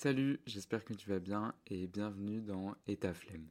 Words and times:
Salut, 0.00 0.38
j'espère 0.46 0.84
que 0.84 0.94
tu 0.94 1.10
vas 1.10 1.18
bien 1.18 1.52
et 1.66 1.88
bienvenue 1.88 2.40
dans 2.40 2.76
État 2.86 3.12
Flemme. 3.12 3.48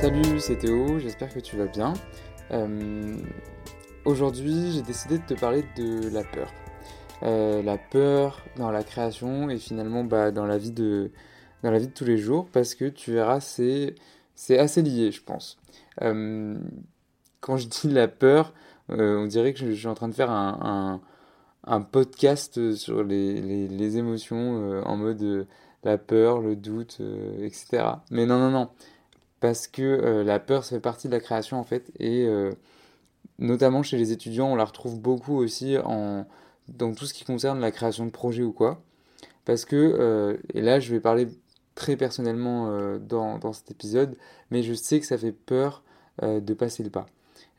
Salut, 0.00 0.40
c'est 0.40 0.58
Théo, 0.58 0.98
j'espère 0.98 1.32
que 1.32 1.38
tu 1.38 1.56
vas 1.56 1.68
bien. 1.68 1.94
Euh, 2.50 3.16
aujourd'hui, 4.04 4.72
j'ai 4.72 4.82
décidé 4.82 5.18
de 5.18 5.24
te 5.24 5.34
parler 5.34 5.64
de 5.76 6.08
la 6.08 6.24
peur. 6.24 6.52
Euh, 7.22 7.62
la 7.62 7.78
peur 7.78 8.44
dans 8.56 8.72
la 8.72 8.82
création 8.82 9.50
et 9.50 9.58
finalement 9.58 10.02
bah, 10.02 10.32
dans, 10.32 10.46
la 10.46 10.58
vie 10.58 10.72
de, 10.72 11.12
dans 11.62 11.70
la 11.70 11.78
vie 11.78 11.86
de 11.86 11.92
tous 11.92 12.06
les 12.06 12.18
jours 12.18 12.48
parce 12.50 12.74
que 12.74 12.86
tu 12.86 13.12
verras, 13.12 13.38
c'est, 13.38 13.94
assez 14.58 14.82
lié, 14.82 15.12
je 15.12 15.22
pense. 15.22 15.58
Euh, 16.02 16.58
quand 17.40 17.56
je 17.56 17.68
dis 17.68 17.88
la 17.88 18.08
peur, 18.08 18.52
on 18.90 19.26
dirait 19.26 19.52
que 19.52 19.60
je, 19.60 19.72
suis 19.72 19.86
en 19.86 19.94
train 19.94 20.08
de 20.08 20.14
faire 20.14 20.30
un, 20.30 21.00
un, 21.64 21.80
podcast 21.80 22.74
sur 22.74 23.02
les, 23.04 23.68
les, 23.68 23.96
émotions 23.96 24.82
en 24.84 24.96
mode 24.96 25.46
la 25.84 25.98
peur, 25.98 26.40
le 26.40 26.56
doute, 26.56 27.00
etc. 27.40 27.84
Mais 28.10 28.26
non, 28.26 28.38
non, 28.38 28.50
non 28.50 28.70
parce 29.40 29.66
que 29.66 29.82
euh, 29.82 30.22
la 30.22 30.38
peur, 30.38 30.64
ça 30.64 30.76
fait 30.76 30.80
partie 30.80 31.08
de 31.08 31.12
la 31.12 31.20
création 31.20 31.58
en 31.58 31.64
fait, 31.64 31.90
et 31.98 32.26
euh, 32.26 32.52
notamment 33.38 33.82
chez 33.82 33.96
les 33.96 34.12
étudiants, 34.12 34.52
on 34.52 34.54
la 34.54 34.64
retrouve 34.64 35.00
beaucoup 35.00 35.36
aussi 35.36 35.76
en, 35.78 36.26
dans 36.68 36.94
tout 36.94 37.06
ce 37.06 37.14
qui 37.14 37.24
concerne 37.24 37.58
la 37.60 37.72
création 37.72 38.06
de 38.06 38.10
projets 38.10 38.42
ou 38.42 38.52
quoi. 38.52 38.82
Parce 39.46 39.64
que, 39.64 39.76
euh, 39.76 40.36
et 40.54 40.60
là 40.60 40.78
je 40.78 40.92
vais 40.92 41.00
parler 41.00 41.28
très 41.74 41.96
personnellement 41.96 42.98
dans, 42.98 43.38
dans, 43.38 43.52
cet 43.54 43.70
épisode, 43.70 44.16
mais 44.50 44.62
je 44.62 44.74
sais 44.74 45.00
que 45.00 45.06
ça 45.06 45.16
fait 45.16 45.32
peur 45.32 45.82
de 46.22 46.52
passer 46.52 46.82
le 46.82 46.90
pas. 46.90 47.06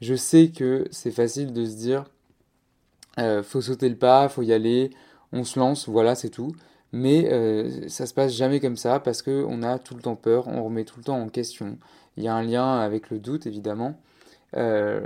Je 0.02 0.16
sais 0.16 0.50
que 0.50 0.88
c'est 0.92 1.12
facile 1.12 1.54
de 1.54 1.66
se 1.66 1.76
dire, 1.76 2.06
faut 3.44 3.62
sauter 3.62 3.88
le 3.88 3.96
pas, 3.96 4.28
faut 4.30 4.42
y 4.42 4.52
aller, 4.52 4.92
on 5.32 5.44
se 5.44 5.60
lance, 5.60 5.88
voilà, 5.88 6.16
c'est 6.16 6.30
tout. 6.30 6.54
Mais 6.94 7.32
euh, 7.32 7.88
ça 7.88 8.06
se 8.06 8.14
passe 8.14 8.34
jamais 8.34 8.60
comme 8.60 8.76
ça 8.76 9.00
parce 9.00 9.22
qu'on 9.22 9.64
a 9.64 9.80
tout 9.80 9.96
le 9.96 10.02
temps 10.02 10.16
peur, 10.16 10.48
on 10.48 10.64
remet 10.64 10.84
tout 10.84 10.98
le 10.98 11.04
temps 11.04 11.20
en 11.22 11.30
question. 11.30 11.78
Il 12.18 12.24
y 12.24 12.28
a 12.28 12.36
un 12.36 12.44
lien 12.44 12.80
avec 12.80 13.10
le 13.10 13.20
doute 13.20 13.46
évidemment. 13.48 13.96
Euh, 14.58 15.02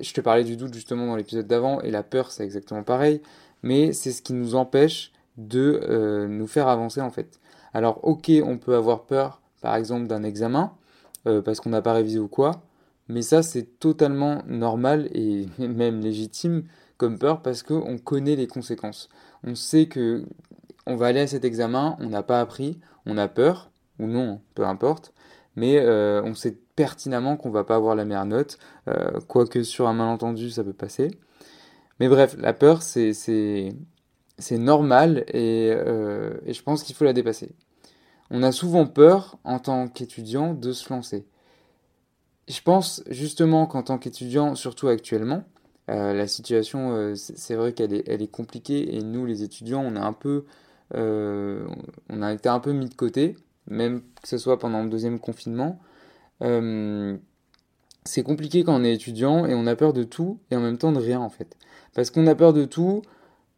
je 0.00 0.12
te 0.14 0.22
parlais 0.22 0.44
du 0.44 0.56
doute 0.56 0.72
justement 0.72 1.06
dans 1.06 1.16
l'épisode 1.16 1.46
d'avant 1.46 1.82
et 1.82 1.90
la 1.90 2.02
peur 2.02 2.30
c'est 2.30 2.44
exactement 2.44 2.82
pareil, 2.82 3.20
mais 3.62 3.92
c'est 3.92 4.12
ce 4.12 4.22
qui 4.22 4.32
nous 4.32 4.54
empêche 4.54 5.12
de 5.36 5.80
euh, 5.82 6.26
nous 6.26 6.46
faire 6.46 6.68
avancer 6.68 7.02
en 7.02 7.10
fait. 7.10 7.38
Alors 7.74 8.00
ok 8.04 8.30
on 8.42 8.56
peut 8.56 8.74
avoir 8.74 9.02
peur 9.02 9.42
par 9.60 9.76
exemple 9.76 10.06
d'un 10.06 10.22
examen 10.22 10.72
parce 11.44 11.60
qu'on 11.60 11.70
n'a 11.70 11.82
pas 11.82 11.92
révisé 11.92 12.18
ou 12.18 12.26
quoi, 12.26 12.62
mais 13.12 13.22
ça 13.22 13.42
c'est 13.42 13.78
totalement 13.78 14.42
normal 14.46 15.08
et 15.12 15.46
même 15.58 16.00
légitime 16.00 16.64
comme 16.96 17.18
peur 17.18 17.42
parce 17.42 17.62
qu'on 17.62 17.98
connaît 17.98 18.36
les 18.36 18.46
conséquences. 18.46 19.08
On 19.44 19.54
sait 19.54 19.86
que 19.86 20.24
on 20.86 20.96
va 20.96 21.06
aller 21.06 21.20
à 21.20 21.26
cet 21.26 21.44
examen, 21.44 21.96
on 22.00 22.08
n'a 22.08 22.22
pas 22.22 22.40
appris, 22.40 22.80
on 23.06 23.16
a 23.16 23.28
peur, 23.28 23.70
ou 23.98 24.06
non, 24.06 24.40
peu 24.54 24.64
importe, 24.64 25.12
mais 25.56 25.78
euh, 25.78 26.22
on 26.24 26.34
sait 26.34 26.56
pertinemment 26.76 27.36
qu'on 27.36 27.50
va 27.50 27.64
pas 27.64 27.76
avoir 27.76 27.94
la 27.94 28.04
meilleure 28.04 28.26
note, 28.26 28.58
euh, 28.88 29.20
quoique 29.28 29.62
sur 29.62 29.86
un 29.88 29.92
malentendu 29.92 30.50
ça 30.50 30.64
peut 30.64 30.72
passer. 30.72 31.10
Mais 32.00 32.08
bref, 32.08 32.36
la 32.38 32.52
peur 32.52 32.82
c'est, 32.82 33.12
normal 34.50 35.24
euh, 35.34 36.34
et 36.44 36.52
je 36.52 36.62
pense 36.62 36.82
qu'il 36.82 36.96
faut 36.96 37.04
la 37.04 37.12
dépasser. 37.12 37.50
On 38.30 38.42
a 38.42 38.50
souvent 38.50 38.86
peur 38.86 39.38
en 39.44 39.58
tant 39.58 39.88
qu'étudiant 39.88 40.54
de 40.54 40.72
se 40.72 40.92
lancer. 40.92 41.26
Je 42.48 42.60
pense 42.60 43.02
justement 43.08 43.66
qu'en 43.66 43.82
tant 43.82 43.98
qu'étudiant, 43.98 44.54
surtout 44.54 44.88
actuellement, 44.88 45.44
la 45.88 46.26
situation, 46.26 47.12
c'est 47.14 47.54
vrai 47.54 47.72
qu'elle 47.72 47.92
est, 47.92 48.30
compliquée 48.30 48.96
et 48.96 49.02
nous 49.02 49.26
les 49.26 49.42
étudiants, 49.42 49.82
on 49.84 49.94
a 49.94 50.00
un 50.00 50.12
peu 50.12 50.44
euh, 50.94 51.66
on 52.10 52.22
a 52.22 52.32
été 52.32 52.48
un 52.48 52.60
peu 52.60 52.72
mis 52.72 52.88
de 52.88 52.94
côté, 52.94 53.36
même 53.68 54.02
que 54.22 54.28
ce 54.28 54.38
soit 54.38 54.58
pendant 54.58 54.82
le 54.82 54.90
deuxième 54.90 55.18
confinement. 55.18 55.78
Euh, 56.42 57.16
c'est 58.04 58.22
compliqué 58.22 58.64
quand 58.64 58.80
on 58.80 58.84
est 58.84 58.94
étudiant 58.94 59.46
et 59.46 59.54
on 59.54 59.66
a 59.66 59.76
peur 59.76 59.92
de 59.92 60.02
tout 60.02 60.40
et 60.50 60.56
en 60.56 60.60
même 60.60 60.78
temps 60.78 60.92
de 60.92 60.98
rien 60.98 61.20
en 61.20 61.30
fait. 61.30 61.56
Parce 61.94 62.10
qu'on 62.10 62.26
a 62.26 62.34
peur 62.34 62.52
de 62.52 62.64
tout 62.64 63.02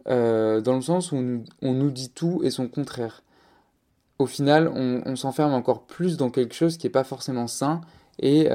euh, 0.06 0.60
dans 0.60 0.74
le 0.74 0.82
sens 0.82 1.12
où 1.12 1.16
on, 1.62 1.72
nous 1.72 1.90
dit 1.90 2.10
tout 2.10 2.40
et 2.44 2.50
son 2.50 2.68
contraire. 2.68 3.22
Au 4.18 4.26
final, 4.26 4.68
on, 4.68 5.16
s'enferme 5.16 5.54
encore 5.54 5.86
plus 5.86 6.16
dans 6.16 6.30
quelque 6.30 6.54
chose 6.54 6.76
qui 6.76 6.86
n'est 6.86 6.92
pas 6.92 7.04
forcément 7.04 7.48
sain 7.48 7.80
et 8.20 8.48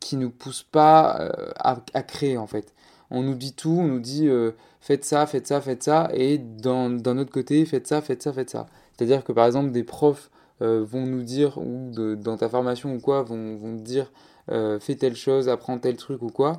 qui 0.00 0.16
nous 0.16 0.30
pousse 0.30 0.62
pas 0.62 1.30
à, 1.56 2.02
créer 2.02 2.36
en 2.38 2.46
fait 2.46 2.72
on 3.10 3.22
nous 3.22 3.34
dit 3.34 3.52
tout, 3.52 3.76
on 3.78 3.86
nous 3.86 4.00
dit 4.00 4.28
euh, 4.28 4.52
faites 4.80 5.04
ça, 5.04 5.26
faites 5.26 5.46
ça, 5.46 5.60
faites 5.60 5.82
ça, 5.82 6.10
et 6.14 6.38
d'un 6.38 7.18
autre 7.18 7.30
côté, 7.30 7.64
faites 7.64 7.86
ça, 7.86 8.00
faites 8.00 8.22
ça, 8.22 8.32
faites 8.32 8.50
ça. 8.50 8.66
C'est-à-dire 8.96 9.24
que 9.24 9.32
par 9.32 9.46
exemple, 9.46 9.70
des 9.70 9.84
profs 9.84 10.30
euh, 10.62 10.84
vont 10.84 11.06
nous 11.06 11.22
dire, 11.22 11.58
ou 11.58 11.90
dans 12.16 12.36
ta 12.36 12.48
formation 12.48 12.94
ou 12.94 13.00
quoi, 13.00 13.22
vont, 13.22 13.56
vont 13.56 13.74
dire 13.74 14.10
euh, 14.50 14.78
fais 14.80 14.96
telle 14.96 15.16
chose, 15.16 15.48
apprends 15.48 15.78
tel 15.78 15.96
truc 15.96 16.22
ou 16.22 16.30
quoi, 16.30 16.56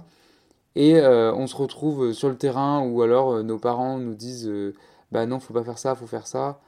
et 0.75 1.01
on 1.01 1.47
se 1.47 1.55
retrouve 1.55 2.13
sur 2.13 2.29
le 2.29 2.37
terrain, 2.37 2.81
ou 2.81 3.01
alors 3.01 3.43
nos 3.43 3.57
parents 3.57 3.97
nous 3.97 4.13
disent 4.13 4.51
bah 5.11 5.25
non, 5.25 5.39
faut 5.39 5.53
pas 5.53 5.63
faire 5.63 5.79
ça, 5.79 5.95
faut 5.95 6.05
faire 6.05 6.27
ça. 6.27 6.59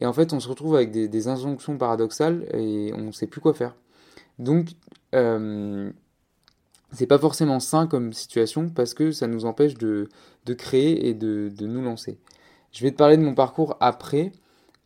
Et 0.00 0.06
en 0.06 0.12
fait, 0.12 0.32
on 0.32 0.40
se 0.40 0.48
retrouve 0.48 0.76
avec 0.76 0.92
des 0.92 1.28
injonctions 1.28 1.76
paradoxales 1.76 2.46
et 2.54 2.92
on 2.94 3.06
ne 3.06 3.12
sait 3.12 3.26
plus 3.26 3.40
quoi 3.40 3.52
faire. 3.54 3.74
Donc, 4.40 4.70
c'est 6.92 7.06
pas 7.06 7.18
forcément 7.18 7.60
sain 7.60 7.86
comme 7.86 8.12
situation 8.12 8.68
parce 8.68 8.94
que 8.94 9.12
ça 9.12 9.26
nous 9.26 9.44
empêche 9.44 9.74
de, 9.74 10.08
de 10.46 10.54
créer 10.54 11.08
et 11.08 11.14
de, 11.14 11.50
de, 11.56 11.66
nous 11.66 11.82
lancer. 11.82 12.18
Je 12.72 12.82
vais 12.82 12.90
te 12.90 12.96
parler 12.96 13.16
de 13.16 13.22
mon 13.22 13.34
parcours 13.34 13.76
après, 13.80 14.32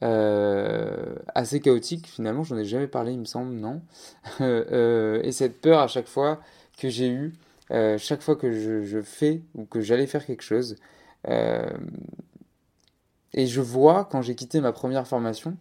euh, 0.03 1.15
assez 1.35 1.61
chaotique 1.61 2.07
finalement, 2.09 2.43
j'en 2.45 2.59
ai 2.59 2.65
jamais 2.65 2.89
parlé 2.89 3.13
il 3.13 3.21
me 3.21 3.25
semble, 3.25 3.55
non 3.55 3.81
euh, 4.41 5.23
Et 5.23 5.33
cette 5.33 5.61
peur 5.61 5.79
à 5.81 5.89
chaque 5.89 6.09
fois 6.09 6.41
que 6.79 6.89
j'ai 6.89 7.09
eu, 7.09 7.33
euh, 7.71 7.97
chaque 7.99 8.21
fois 8.21 8.37
que 8.37 8.53
je, 8.53 9.01
fais 9.03 9.43
ou 9.55 9.65
que 9.65 9.81
j'allais 9.81 10.07
faire 10.07 10.27
quelque 10.27 10.43
chose, 10.43 10.77
et 13.33 13.47
je 13.47 13.61
vois 13.63 14.05
quand 14.05 14.21
j'ai 14.21 14.35
quitté 14.35 14.61
ma 14.61 14.73
première 14.73 15.07
formation, 15.07 15.57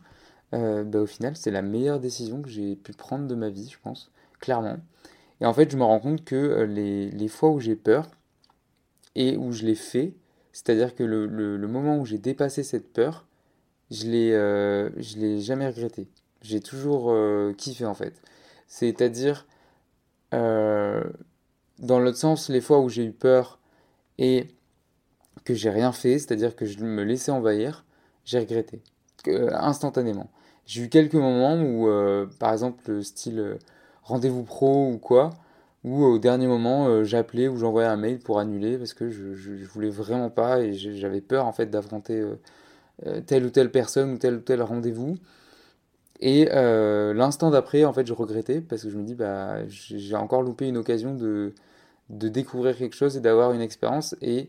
bah, 0.54 1.00
au 1.00 1.06
final 1.06 1.36
c'est 1.36 1.52
la 1.52 1.62
meilleure 1.62 2.00
décision 2.00 2.42
que 2.42 2.50
j'ai 2.50 2.76
pu 2.76 2.94
prendre 2.94 3.28
de 3.28 3.36
ma 3.36 3.50
vie, 3.50 3.70
je 3.70 3.78
pense, 3.82 4.12
clairement. 4.40 4.78
Et 5.44 5.46
en 5.46 5.54
fait, 5.54 5.70
je 5.70 5.76
me 5.76 5.84
rends 5.84 6.00
compte 6.00 6.24
que 6.24 6.36
euh, 6.36 6.66
les, 6.66 7.12
les 7.12 7.28
fois 7.28 7.50
où 7.52 7.60
j'ai 7.60 7.76
peur 7.76 8.10
et 9.16 9.36
où 9.36 9.52
je 9.52 9.66
l'ai 9.66 9.76
fait, 9.76 10.14
c'est-à-dire 10.54 10.96
que 10.96 11.04
le, 11.04 11.26
le, 11.28 11.68
moment 11.68 11.98
où 11.98 12.06
j'ai 12.06 12.18
dépassé 12.18 12.64
cette 12.64 12.94
peur, 12.94 13.26
je 13.92 14.06
l'ai, 14.08 14.32
euh, 14.32 14.90
l'ai 15.18 15.42
jamais 15.42 15.68
regretté. 15.68 16.08
J'ai 16.42 16.62
toujours 16.62 17.12
euh, 17.12 17.54
kiffé 17.58 17.86
en 17.86 17.94
fait. 17.94 18.22
C'est-à-dire, 18.68 19.46
dans 20.32 22.00
l'autre 22.00 22.18
sens, 22.18 22.50
les 22.50 22.62
fois 22.62 22.80
où 22.80 22.88
j'ai 22.90 23.06
eu 23.06 23.12
peur 23.12 23.60
et 24.18 24.48
que 25.44 25.54
j'ai 25.54 25.70
rien 25.70 25.92
fait, 25.92 26.20
c'est-à-dire 26.20 26.56
que 26.56 26.66
je 26.66 26.80
me 26.80 27.04
laissais 27.04 27.32
envahir, 27.32 27.86
j'ai 28.24 28.40
regretté 28.40 28.82
instantanément. 29.28 30.32
J'ai 30.66 30.84
eu 30.84 30.90
quelques 30.90 31.14
moments 31.14 31.62
où, 31.62 31.90
par 32.40 32.54
exemple, 32.54 33.04
style 33.04 33.58
rendez-vous 34.04 34.44
pro 34.44 34.90
ou 34.92 34.98
quoi, 34.98 35.32
ou 35.84 36.04
au 36.04 36.20
dernier 36.20 36.48
moment 36.48 36.88
euh, 36.88 37.04
j'appelais 37.04 37.48
ou 37.48 37.58
j'envoyais 37.58 37.88
un 37.88 37.98
mail 37.98 38.20
pour 38.20 38.40
annuler 38.40 38.78
parce 38.78 38.94
que 38.94 39.10
je, 39.10 39.34
je, 39.34 39.66
voulais 39.66 39.90
vraiment 39.90 40.30
pas 40.30 40.62
et 40.62 40.74
j'avais 40.74 41.22
peur 41.22 41.46
en 41.46 41.52
fait 41.52 41.68
d'affronter 41.68 42.20
euh, 42.20 42.36
euh, 43.08 43.22
telle 43.22 43.46
ou 43.46 43.50
telle 43.50 43.72
personne 43.72 44.14
ou 44.14 44.18
tel 44.18 44.36
ou 44.36 44.40
tel 44.40 44.62
rendez-vous. 44.62 45.18
Et 46.20 46.46
l'instant 46.46 47.50
d'après, 47.50 47.84
en 47.84 47.92
fait, 47.92 48.08
je 48.08 48.14
regrettais 48.14 48.62
parce 48.62 48.84
que 48.84 48.90
je 48.90 48.98
me 48.98 49.04
dis, 49.04 49.14
bah, 49.14 49.68
j'ai 49.68 50.16
encore 50.16 50.42
loupé 50.42 50.68
une 50.68 50.78
occasion 50.78 51.16
de, 51.16 51.54
de 52.10 52.30
découvrir 52.30 52.78
quelque 52.78 52.96
chose 52.96 53.18
et 53.18 53.20
d'avoir 53.20 53.52
une 53.52 53.60
expérience. 53.60 54.16
Et 54.22 54.48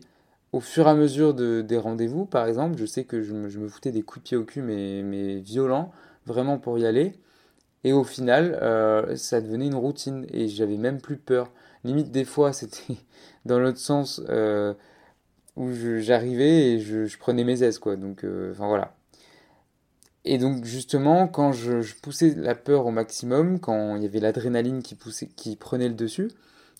au 0.53 0.61
fur 0.61 0.87
et 0.87 0.91
à 0.91 0.95
mesure 0.95 1.33
de, 1.33 1.61
des 1.61 1.77
rendez-vous, 1.77 2.25
par 2.25 2.47
exemple, 2.47 2.77
je 2.77 2.85
sais 2.85 3.03
que 3.03 3.21
je 3.21 3.33
me, 3.33 3.49
je 3.49 3.59
me, 3.59 3.67
foutais 3.67 3.91
des 3.91 4.03
coups 4.03 4.23
de 4.23 4.27
pied 4.29 4.37
au 4.37 4.45
cul, 4.45 4.61
mais, 4.61 5.03
mais 5.03 5.35
violents, 5.35 5.91
vraiment 6.25 6.57
pour 6.57 6.77
y 6.79 6.85
aller. 6.85 7.13
Et 7.85 7.93
au 7.93 8.03
final, 8.03 8.57
euh, 8.63 9.15
ça 9.15 9.41
devenait 9.41 9.67
une 9.67 9.75
routine 9.75 10.25
et 10.33 10.47
j'avais 10.47 10.75
même 10.75 10.99
plus 10.99 11.17
peur. 11.17 11.51
Limite, 11.83 12.11
des 12.11 12.25
fois, 12.25 12.51
c'était 12.53 12.97
dans 13.45 13.59
l'autre 13.59 13.77
sens 13.77 14.21
euh, 14.27 14.73
où 15.55 15.71
j'arrivais 15.71 16.71
et 16.73 16.79
je, 16.79 17.17
prenais 17.19 17.43
mes 17.43 17.61
aises, 17.63 17.77
quoi. 17.77 17.95
Donc, 17.95 18.25
euh, 18.25 18.53
voilà. 18.57 18.95
Et 20.25 20.39
donc, 20.39 20.65
justement, 20.65 21.27
quand 21.27 21.51
je, 21.51 21.93
poussais 22.01 22.33
la 22.35 22.55
peur 22.55 22.87
au 22.87 22.91
maximum, 22.91 23.59
quand 23.59 23.95
il 23.95 24.01
y 24.01 24.07
avait 24.07 24.19
l'adrénaline 24.19 24.81
qui, 24.81 24.97
qui 25.35 25.55
prenait 25.55 25.87
le 25.87 25.93
dessus, 25.93 26.31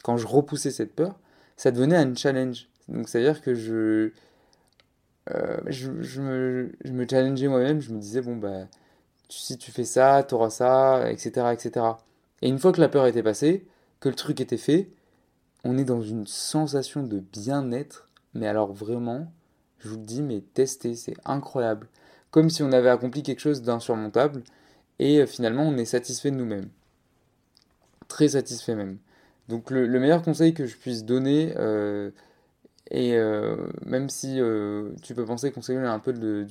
quand 0.03 0.17
je 0.17 0.25
repoussais 0.25 0.71
cette 0.71 0.95
peur, 0.95 1.19
ça 1.55 1.69
devenait 1.69 1.97
un 1.97 2.15
challenge. 2.15 2.67
Donc, 2.87 3.09
c'est-à-dire 3.09 3.43
que 3.43 3.53
je, 3.53 4.09
je, 5.67 6.21
me, 6.21 6.71
je 6.83 6.91
me 6.91 7.07
challengeais 7.07 7.47
moi-même, 7.47 7.79
je 7.79 7.93
me 7.93 7.99
disais, 7.99 8.21
bon, 8.21 8.35
bah 8.37 8.67
si 9.29 9.57
tu 9.57 9.71
fais 9.71 9.85
ça, 9.85 10.23
tu 10.23 10.35
auras 10.35 10.49
ça, 10.49 11.11
etc., 11.11 11.47
etc. 11.53 11.85
Et 12.41 12.49
une 12.49 12.59
fois 12.59 12.71
que 12.71 12.81
la 12.81 12.89
peur 12.89 13.07
était 13.07 13.23
passée, 13.23 13.65
que 13.99 14.09
le 14.09 14.15
truc 14.15 14.41
était 14.41 14.57
fait, 14.57 14.89
on 15.63 15.77
est 15.77 15.83
dans 15.83 16.01
une 16.01 16.27
sensation 16.27 17.03
de 17.03 17.19
bien-être, 17.19 18.07
mais 18.33 18.47
alors 18.47 18.71
vraiment, 18.71 19.31
je 19.79 19.89
vous 19.89 19.97
le 19.97 20.03
dis, 20.03 20.21
mais 20.21 20.41
testez, 20.53 20.95
c'est 20.95 21.15
incroyable. 21.25 21.87
Comme 22.31 22.49
si 22.49 22.63
on 22.63 22.71
avait 22.71 22.89
accompli 22.89 23.23
quelque 23.23 23.39
chose 23.39 23.61
d'insurmontable, 23.61 24.43
et 24.99 25.19
euh, 25.21 25.25
finalement 25.25 25.63
on 25.63 25.77
est 25.77 25.85
satisfait 25.85 26.31
de 26.31 26.35
nous-mêmes. 26.35 26.69
Très 28.07 28.29
satisfait 28.29 28.75
même. 28.75 28.97
Donc 29.47 29.71
le, 29.71 29.87
meilleur 29.99 30.21
conseil 30.21 30.53
que 30.53 30.65
je 30.65 30.75
puisse 30.75 31.05
donner, 31.05 31.53
euh, 31.57 32.11
et 32.91 33.15
euh, 33.15 33.57
même 33.85 34.09
si 34.09 34.39
tu 35.01 35.15
peux 35.15 35.25
penser 35.25 35.51
qu'on 35.51 35.61
s'éloigne 35.61 35.85
un 35.85 35.99
peu 35.99 36.13
de, 36.13 36.47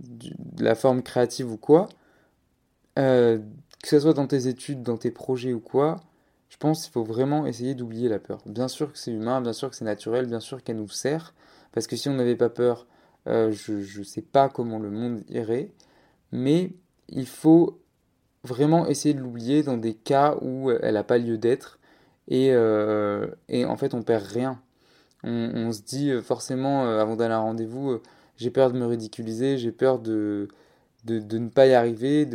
de, 0.00 0.64
la 0.64 0.74
forme 0.74 1.02
créative 1.02 1.50
ou 1.52 1.56
quoi, 1.56 1.88
que 2.96 3.40
ce 3.84 4.00
soit 4.00 4.12
dans 4.12 4.26
tes 4.26 4.46
études, 4.46 4.82
dans 4.82 4.98
tes 4.98 5.10
projets 5.10 5.52
ou 5.52 5.60
quoi, 5.60 6.00
je 6.48 6.56
pense 6.56 6.82
qu'il 6.82 6.92
faut 6.92 7.04
vraiment 7.04 7.46
essayer 7.46 7.74
d'oublier 7.74 8.08
la 8.08 8.18
peur. 8.18 8.40
Bien 8.44 8.68
sûr 8.68 8.92
que 8.92 8.98
c'est 8.98 9.12
humain, 9.12 9.40
bien 9.40 9.52
sûr 9.52 9.70
que 9.70 9.76
c'est 9.76 9.84
naturel, 9.84 10.26
bien 10.26 10.40
sûr 10.40 10.62
qu'elle 10.62 10.76
nous 10.76 10.88
sert, 10.88 11.34
parce 11.72 11.86
que 11.86 11.96
si 11.96 12.08
on 12.08 12.14
n'avait 12.14 12.36
pas 12.36 12.50
peur, 12.50 12.86
je 13.26 13.98
ne 13.98 14.04
sais 14.04 14.22
pas 14.22 14.48
comment 14.48 14.78
le 14.78 14.90
monde 14.90 15.22
irait, 15.30 15.70
mais 16.32 16.72
il 17.08 17.26
faut 17.26 17.80
vraiment 18.44 18.86
essayer 18.86 19.14
de 19.14 19.20
l'oublier 19.20 19.62
dans 19.62 19.76
des 19.76 19.94
cas 19.94 20.36
où 20.40 20.70
elle 20.70 20.94
n'a 20.94 21.04
pas 21.04 21.18
lieu 21.18 21.38
d'être 21.38 21.78
et, 22.28 22.50
euh, 22.52 23.26
et, 23.48 23.64
en 23.64 23.76
fait 23.76 23.94
on 23.94 24.02
perd 24.02 24.24
rien. 24.24 24.60
On, 25.22 25.70
se 25.70 25.82
dit 25.82 26.10
euh, 26.10 26.22
forcément 26.22 26.86
euh, 26.86 26.98
avant 26.98 27.14
d'aller 27.16 27.34
à 27.34 27.38
un 27.38 27.40
rendez-vous, 27.40 28.00
j'ai 28.40 28.50
peur 28.50 28.72
de 28.72 28.78
me 28.78 28.86
ridiculiser, 28.86 29.58
j'ai 29.58 29.70
peur 29.70 29.98
de, 29.98 30.48
de, 31.04 31.20
de, 31.20 31.38
ne 31.38 31.48
pas 31.48 31.66
y 31.66 31.74
arriver, 31.74 32.26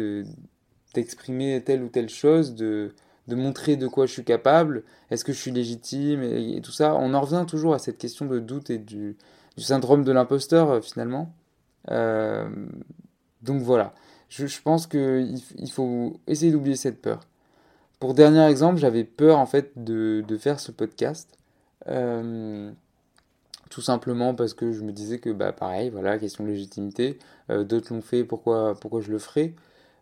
d'exprimer 0.93 1.61
telle 1.63 1.83
ou 1.83 1.89
telle 1.89 2.09
chose, 2.09 2.55
de, 2.55 2.93
de 3.27 3.35
montrer 3.35 3.75
de 3.75 3.87
quoi 3.87 4.05
je 4.05 4.13
suis 4.13 4.23
capable, 4.23 4.83
est-ce 5.11 5.25
que 5.25 5.33
je 5.33 5.39
suis 5.39 5.51
légitime 5.51 6.23
et, 6.23 6.61
tout 6.61 6.71
ça. 6.71 6.95
On 6.95 7.13
en 7.13 7.21
revient 7.21 7.45
toujours 7.47 7.73
à 7.73 7.79
cette 7.79 7.97
question 7.97 8.25
de 8.25 8.39
doute 8.39 8.69
et 8.69 8.77
du, 8.77 9.17
syndrome 9.57 10.03
de 10.03 10.11
l'imposteur 10.11 10.83
finalement. 10.83 11.33
donc 11.89 13.61
voilà 13.61 13.93
je, 14.29 14.61
pense 14.61 14.87
qu'il 14.87 15.39
il 15.57 15.71
faut 15.71 16.19
essayer 16.27 16.51
d'oublier 16.51 16.75
cette 16.75 17.01
peur. 17.01 17.21
Pour 17.99 18.13
dernier 18.13 18.45
exemple, 18.47 18.77
j'avais 18.77 19.03
peur 19.03 19.39
en 19.39 19.45
fait 19.45 19.71
de, 19.75 20.23
faire 20.37 20.59
ce 20.59 20.71
podcast. 20.71 21.37
Euh, 21.87 22.71
tout 23.69 23.81
simplement 23.81 24.35
parce 24.35 24.53
que 24.53 24.71
je 24.71 24.83
me 24.83 24.91
disais 24.91 25.19
que 25.19 25.29
bah 25.31 25.51
pareil, 25.51 25.89
voilà, 25.89 26.17
question 26.19 26.43
de 26.43 26.49
légitimité, 26.49 27.19
euh, 27.49 27.63
d'autres 27.63 27.93
l'ont 27.93 28.01
fait, 28.01 28.23
pourquoi, 28.23 28.75
pourquoi 28.79 29.01
je 29.01 29.11
le 29.11 29.19
ferais? 29.19 29.55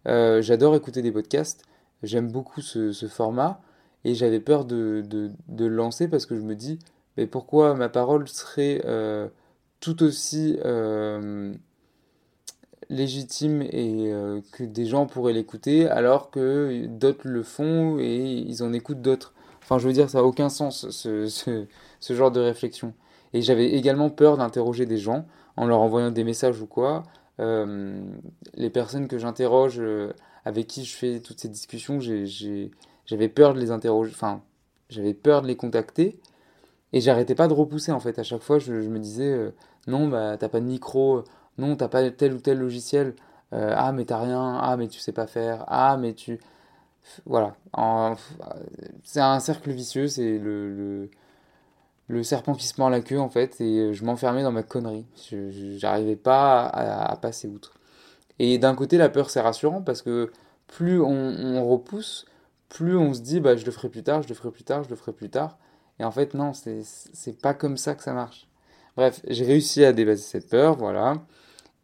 Euh, 0.08 0.42
J'adore 0.42 0.76
écouter 0.76 1.02
des 1.02 1.12
podcasts, 1.12 1.64
j'aime 2.04 2.32
beaucoup 2.32 2.62
ce, 2.62 2.92
format, 3.08 3.62
et 4.06 4.16
j'avais 4.16 4.40
peur 4.40 4.66
de, 4.66 5.04
de, 5.06 5.32
de, 5.48 5.66
le 5.66 5.76
lancer 5.76 6.08
parce 6.10 6.26
que 6.26 6.36
je 6.36 6.42
me 6.42 6.56
dis, 6.56 6.80
mais 7.18 7.28
pourquoi 7.28 7.74
ma 7.76 7.90
parole 7.90 8.28
serait 8.28 8.82
tout 9.80 10.04
aussi 10.04 10.58
légitime 12.90 13.62
et 13.62 14.12
euh, 14.12 14.42
que 14.52 14.64
des 14.64 14.86
gens 14.86 15.06
pourraient 15.06 15.34
l'écouter 15.34 15.88
alors 15.88 16.32
que 16.32 16.86
d'autres 16.88 17.28
le 17.28 17.44
font 17.44 17.98
et 18.00 18.18
ils 18.18 18.64
en 18.64 18.74
écoutent 18.74 19.02
d'autres? 19.02 19.34
Enfin, 19.62 19.80
je 19.80 19.88
veux 19.88 19.94
dire, 19.94 20.10
ça 20.10 20.20
n'a 20.20 20.24
aucun 20.24 20.50
sens 20.50 20.90
ce, 20.90 21.28
ce, 21.28 22.14
genre 22.14 22.32
de 22.32 22.40
réflexion. 22.40 22.94
Et 23.34 23.42
j'avais 23.42 23.72
également 23.72 24.10
peur 24.10 24.38
d'interroger 24.38 24.86
des 24.86 24.98
gens 24.98 25.26
en 25.58 25.66
leur 25.66 25.80
envoyant 25.80 26.12
des 26.12 26.24
messages 26.24 26.62
ou 26.62 26.68
quoi. 26.68 27.04
Euh, 27.40 28.02
les 28.56 28.70
personnes 28.70 29.08
que 29.08 29.18
j'interroge, 29.18 29.80
euh, 29.80 30.14
avec 30.46 30.68
qui 30.68 30.86
je 30.86 30.96
fais 30.96 31.20
toutes 31.20 31.40
ces 31.40 31.50
discussions, 31.50 32.00
j'avais 32.00 33.30
peur 33.30 33.54
de 33.54 33.60
les 33.60 33.72
interroger, 33.72 34.12
enfin, 34.14 34.42
j'avais 34.90 35.14
peur 35.14 35.42
de 35.42 35.48
les 35.48 35.56
contacter. 35.56 36.20
Et 36.94 37.02
j'arrêtais 37.02 37.36
pas 37.36 37.48
de 37.48 37.54
repousser 37.54 37.92
en 37.92 38.00
fait. 38.00 38.20
À 38.20 38.24
chaque 38.24 38.44
fois, 38.44 38.60
je, 38.60 38.74
me 38.74 39.00
disais, 39.00 39.52
non, 39.88 40.08
bah, 40.08 40.38
t'as 40.38 40.50
pas 40.50 40.60
de 40.60 40.66
micro, 40.66 41.24
non, 41.58 41.76
t'as 41.76 41.88
pas 41.88 42.10
tel 42.12 42.34
ou 42.34 42.40
tel 42.40 42.60
logiciel. 42.60 43.16
Euh, 43.54 43.74
ah, 43.76 43.92
mais 43.92 44.06
t'as 44.06 44.20
rien. 44.20 44.60
Ah, 44.62 44.78
mais 44.78 44.88
tu 44.88 45.00
sais 45.00 45.12
pas 45.12 45.28
faire. 45.28 45.66
Ah, 45.68 45.98
mais 45.98 46.14
tu. 46.14 46.40
Voilà. 47.26 47.56
C'est 49.04 49.20
un 49.22 49.40
cercle 49.40 49.72
vicieux, 49.72 50.08
c'est 50.08 50.38
le, 50.40 51.10
serpent 52.24 52.54
qui 52.54 52.68
se 52.68 52.80
mord 52.80 52.90
la 52.90 53.02
queue 53.02 53.20
en 53.20 53.30
fait, 53.30 53.60
et 53.62 53.94
je 53.94 54.06
m'enfermais 54.06 54.44
dans 54.44 54.52
ma 54.52 54.64
connerie. 54.64 55.06
J'arrivais 55.78 56.16
pas 56.16 56.66
à, 56.66 57.16
passer 57.18 57.48
outre. 57.48 57.74
Et 58.40 58.58
d'un 58.58 58.76
côté, 58.76 58.98
la 58.98 59.10
peur 59.10 59.30
c'est 59.30 59.42
rassurant 59.42 59.82
parce 59.82 60.02
que 60.02 60.32
plus 60.68 61.02
on, 61.02 61.70
repousse, 61.70 62.26
plus 62.70 62.98
on 62.98 63.14
se 63.14 63.22
dit 63.22 63.40
bah 63.40 63.56
je 63.56 63.66
le 63.66 63.72
ferai 63.72 63.90
plus 63.90 64.04
tard, 64.04 64.24
je 64.24 64.30
le 64.30 64.36
ferai 64.36 64.52
plus 64.52 64.64
tard, 64.64 64.84
je 64.84 64.90
le 64.90 64.96
ferai 64.96 65.14
plus 65.14 65.30
tard. 65.30 65.58
Et 66.00 66.04
en 66.04 66.12
fait, 66.12 66.34
non, 66.34 66.54
c'est 66.54 67.42
pas 67.42 67.54
comme 67.54 67.78
ça 67.78 67.96
que 67.96 68.04
ça 68.04 68.14
marche. 68.14 68.48
Bref, 68.96 69.22
j'ai 69.28 69.46
réussi 69.46 69.84
à 69.86 69.94
dépasser 69.94 70.24
cette 70.24 70.50
peur, 70.50 70.76
voilà. 70.78 71.16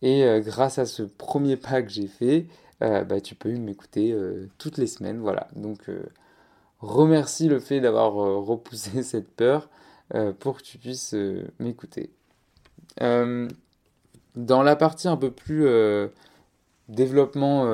Et 0.02 0.24
euh, 0.24 0.40
grâce 0.42 0.80
à 0.80 0.86
ce 0.86 1.04
premier 1.04 1.58
pas 1.58 1.82
que 1.82 1.90
j'ai 1.90 2.08
fait, 2.08 2.48
euh, 2.84 3.04
bah, 3.04 3.22
tu 3.22 3.36
peux 3.36 3.52
m'écouter 3.52 4.12
euh, 4.14 4.48
toutes 4.58 4.78
les 4.78 4.88
semaines. 4.88 5.20
Voilà. 5.20 5.48
Donc, 5.56 5.90
remercie 6.80 7.48
le 7.48 7.60
fait 7.60 7.82
d'avoir 7.82 8.14
repoussé 8.14 9.04
cette 9.04 9.30
peur 9.30 9.70
pour 10.40 10.58
que 10.58 10.64
tu 10.64 10.78
puisses 10.78 11.16
m'écouter. 11.60 12.10
dans 13.00 14.64
la 14.64 14.76
partie 14.76 15.08
un 15.08 15.18
peu 15.18 15.32
plus 15.32 15.68
développement, 16.88 17.66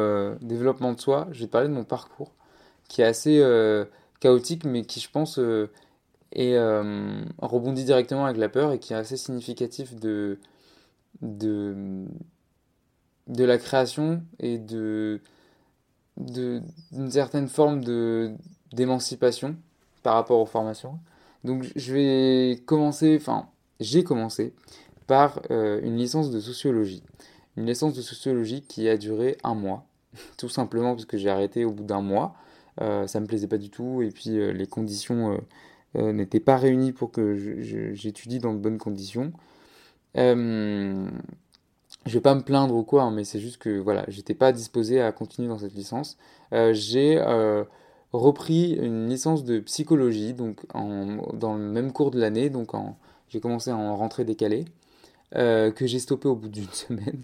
développement 0.42 0.94
de 0.94 1.00
soi, 1.00 1.28
je 1.32 1.42
vais 1.42 1.48
parler 1.48 1.68
de 1.68 1.74
mon 1.74 1.84
parcours 1.84 2.32
qui 2.88 3.02
est 3.02 3.06
assez 3.06 3.44
chaotique, 4.20 4.66
mais 4.66 4.84
qui, 4.84 5.00
je 5.00 5.10
pense, 5.10 5.40
rebondit 7.42 7.84
directement 7.86 8.26
avec 8.26 8.38
la 8.38 8.50
peur 8.50 8.72
et 8.74 8.80
qui 8.80 8.94
est 8.94 8.98
assez 8.98 9.18
significatif 9.18 9.96
de 9.96 10.40
de, 11.22 12.06
de 13.28 13.44
la 13.44 13.58
création 13.58 14.22
et 14.40 14.58
de 14.58 15.22
d'une 16.18 17.12
certaine 17.12 17.50
forme 17.50 17.84
de 17.84 18.34
d'émancipation 18.74 19.56
par 20.04 20.16
rapport 20.16 20.40
aux 20.40 20.46
formations. 20.46 21.00
Donc 21.46 21.66
je 21.76 21.94
vais 21.94 22.60
commencer, 22.66 23.18
enfin 23.20 23.48
j'ai 23.80 24.04
commencé 24.04 24.54
par 25.08 25.42
euh, 25.52 25.80
une 25.84 25.98
licence 25.98 26.32
de 26.32 26.40
sociologie. 26.40 27.04
Une 27.58 27.68
licence 27.68 27.94
de 27.94 28.02
sociologie 28.02 28.64
qui 28.68 28.90
a 28.90 28.98
duré 28.98 29.38
un 29.44 29.54
mois, 29.56 29.86
tout 30.38 30.50
simplement 30.50 30.94
parce 30.94 31.06
que 31.06 31.18
j'ai 31.18 31.30
arrêté 31.30 31.64
au 31.64 31.72
bout 31.72 31.84
d'un 31.84 32.02
mois. 32.02 32.36
Euh, 32.82 33.08
ça 33.08 33.20
me 33.22 33.26
plaisait 33.26 33.48
pas 33.48 33.58
du 33.58 33.70
tout 33.70 34.02
et 34.02 34.10
puis 34.10 34.38
euh, 34.38 34.52
les 34.52 34.68
conditions 34.68 35.40
euh, 35.96 36.12
n'étaient 36.12 36.42
pas 36.42 36.58
réunies 36.58 36.92
pour 36.92 37.12
que 37.12 37.38
j'étudie 37.94 38.40
dans 38.40 38.54
de 38.54 38.60
bonnes 38.60 38.78
conditions. 38.78 39.32
Je 40.16 42.14
vais 42.14 42.22
pas 42.22 42.36
me 42.36 42.42
plaindre 42.42 42.76
ou 42.76 42.84
quoi, 42.84 43.04
hein, 43.04 43.12
mais 43.12 43.24
c'est 43.24 43.40
juste 43.40 43.58
que 43.58 43.80
voilà, 43.80 44.06
j'étais 44.10 44.36
pas 44.36 44.52
disposé 44.52 45.02
à 45.02 45.12
continuer 45.12 45.48
dans 45.48 45.58
cette 45.58 45.74
licence. 45.74 46.18
J'ai 46.52 47.20
repris 48.20 48.74
une 48.74 49.10
licence 49.10 49.44
de 49.44 49.60
psychologie, 49.60 50.34
donc 50.34 50.62
dans 50.74 51.56
le 51.56 51.64
même 51.64 51.92
cours 51.92 52.12
de 52.12 52.20
l'année, 52.20 52.50
donc 52.50 52.72
j'ai 53.30 53.40
commencé 53.40 53.72
en 53.72 53.96
rentrée 53.96 54.26
décalée, 54.26 54.66
que 55.34 55.74
j'ai 55.86 56.00
stoppé 56.00 56.28
au 56.28 56.36
bout 56.36 56.50
d'une 56.50 56.70
semaine. 56.72 57.24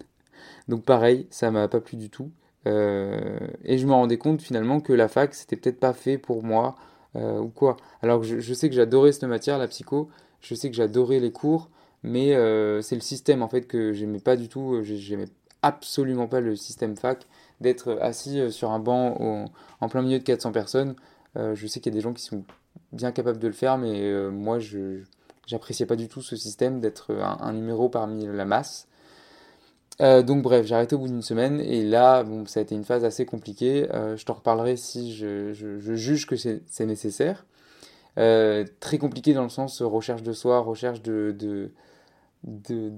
Donc 0.68 0.84
pareil, 0.84 1.28
ça 1.30 1.52
m'a 1.52 1.68
pas 1.68 1.82
plu 1.82 1.98
du 1.98 2.10
tout. 2.10 2.32
et 2.66 3.78
je 3.78 3.86
me 3.86 3.94
rendais 3.94 4.18
compte 4.18 4.42
finalement 4.42 4.80
que 4.80 4.94
la 4.94 5.08
fac, 5.08 5.34
c'était 5.34 5.56
peut-être 5.56 5.80
pas 5.80 5.94
fait 5.94 6.18
pour 6.18 6.44
moi 6.44 6.76
ou 7.16 7.48
quoi. 7.48 7.78
Alors 8.02 8.24
je, 8.24 8.40
je 8.40 8.54
sais 8.54 8.70
que 8.70 8.76
j'adorais 8.76 9.12
cette 9.12 9.24
matière, 9.24 9.58
la 9.58 9.68
psycho, 9.68 10.10
je 10.42 10.56
sais 10.56 10.70
que 10.70 10.76
j'adorais 10.76 11.20
les 11.20 11.32
cours, 11.32 11.70
mais 12.04 12.36
euh, 12.36 12.82
c'est 12.82 12.96
le 12.96 13.02
système 13.02 13.42
en 13.42 13.48
fait 13.48 13.68
que 13.68 13.94
j'aimais 13.94 14.20
pas 14.20 14.36
du 14.36 14.50
tout, 14.50 14.76
euh, 14.76 14.84
j'aimais 14.84 15.28
absolument 15.62 16.28
pas 16.28 16.40
le 16.42 16.56
système 16.56 16.98
fac, 16.98 17.28
d'être 17.62 17.98
assis 18.02 18.40
euh, 18.40 18.50
sur 18.50 18.72
un 18.72 18.80
banc 18.80 19.50
en 19.80 19.90
plein 19.90 20.02
milieu 20.02 20.20
de 20.20 20.24
400 20.24 20.52
personnes. 20.52 20.96
je 21.36 21.68
sais 21.68 21.80
qu'il 21.80 21.94
y 21.94 21.96
a 21.96 21.98
des 21.98 22.02
gens 22.02 22.14
qui 22.14 22.24
sont 22.24 22.44
bien 22.92 23.12
capables 23.12 23.40
de 23.40 23.48
le 23.48 23.54
faire, 23.54 23.78
mais 23.78 24.12
moi 24.30 24.60
je 24.60 25.02
j'appréciais 25.48 25.86
pas 25.86 25.96
du 25.96 26.08
tout 26.08 26.22
ce 26.22 26.36
système 26.36 26.80
d'être 26.80 27.14
un, 27.14 27.54
numéro 27.54 27.90
parmi 27.90 28.26
la 28.26 28.46
masse. 28.46 28.88
donc 30.00 30.44
bref, 30.44 30.66
j'ai 30.66 30.76
arrêté 30.76 30.96
au 30.96 31.00
bout 31.00 31.08
d'une 31.08 31.22
semaine 31.22 31.60
et 31.60 31.84
là, 31.84 32.24
bon, 32.24 32.46
ça 32.46 32.60
a 32.60 32.64
été 32.64 32.76
une 32.76 32.84
phase 32.84 33.04
assez 33.06 33.26
compliquée. 33.26 33.88
je 33.92 34.24
t'en 34.26 34.34
reparlerai 34.34 34.78
si 34.78 35.14
je, 35.14 35.54
je, 35.54 35.96
juge 35.96 36.28
que 36.28 36.36
c'est 36.36 36.86
nécessaire. 36.86 37.46
très 38.16 38.98
compliqué 39.00 39.34
dans 39.34 39.44
le 39.44 39.50
sens 39.50 39.82
recherche 39.82 40.24
de 40.24 40.34
soi, 40.34 40.60
recherche 40.60 41.02
de, 41.02 41.36
de 42.44 42.92